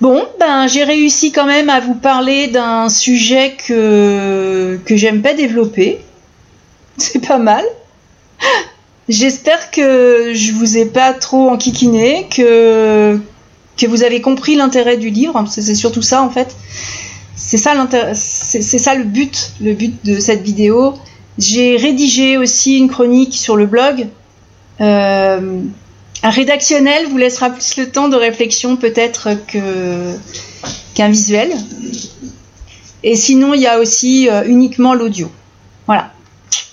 [0.01, 5.35] Bon, ben j'ai réussi quand même à vous parler d'un sujet que, que j'aime pas
[5.35, 5.99] développer.
[6.97, 7.65] C'est pas mal.
[9.11, 13.19] J'espère que je vous ai pas trop enquiquiné, que,
[13.77, 15.45] que vous avez compris l'intérêt du livre.
[15.49, 16.55] C'est surtout ça en fait.
[17.35, 17.75] C'est ça
[18.15, 20.95] c'est ça le but, le but de cette vidéo.
[21.39, 24.07] J'ai rédigé aussi une chronique sur le blog.
[24.81, 25.61] Euh,
[26.23, 30.15] un rédactionnel vous laissera plus le temps de réflexion peut-être que
[30.95, 31.51] qu'un visuel.
[33.03, 35.33] Et sinon, il y a aussi euh, uniquement l'audio.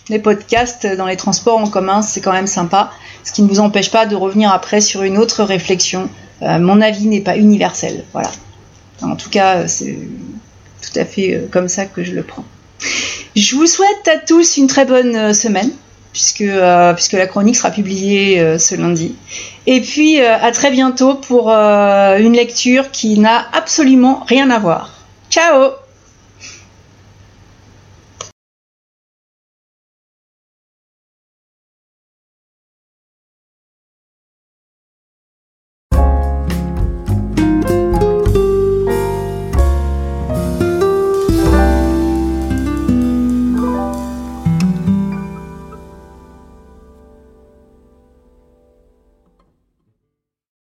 [0.09, 2.91] Les podcasts dans les transports en commun, c'est quand même sympa,
[3.23, 6.09] ce qui ne vous empêche pas de revenir après sur une autre réflexion.
[6.41, 8.05] Euh, mon avis n'est pas universel.
[8.13, 8.31] Voilà.
[9.01, 9.97] En tout cas, c'est
[10.81, 12.45] tout à fait euh, comme ça que je le prends.
[13.35, 15.71] Je vous souhaite à tous une très bonne semaine
[16.17, 19.15] puisque, euh, la chronique sera publiée euh, ce lundi.
[19.67, 24.91] Et puis euh, à très bientôt pour une lecture qui n'a absolument rien à voir.
[25.29, 25.86] Ciao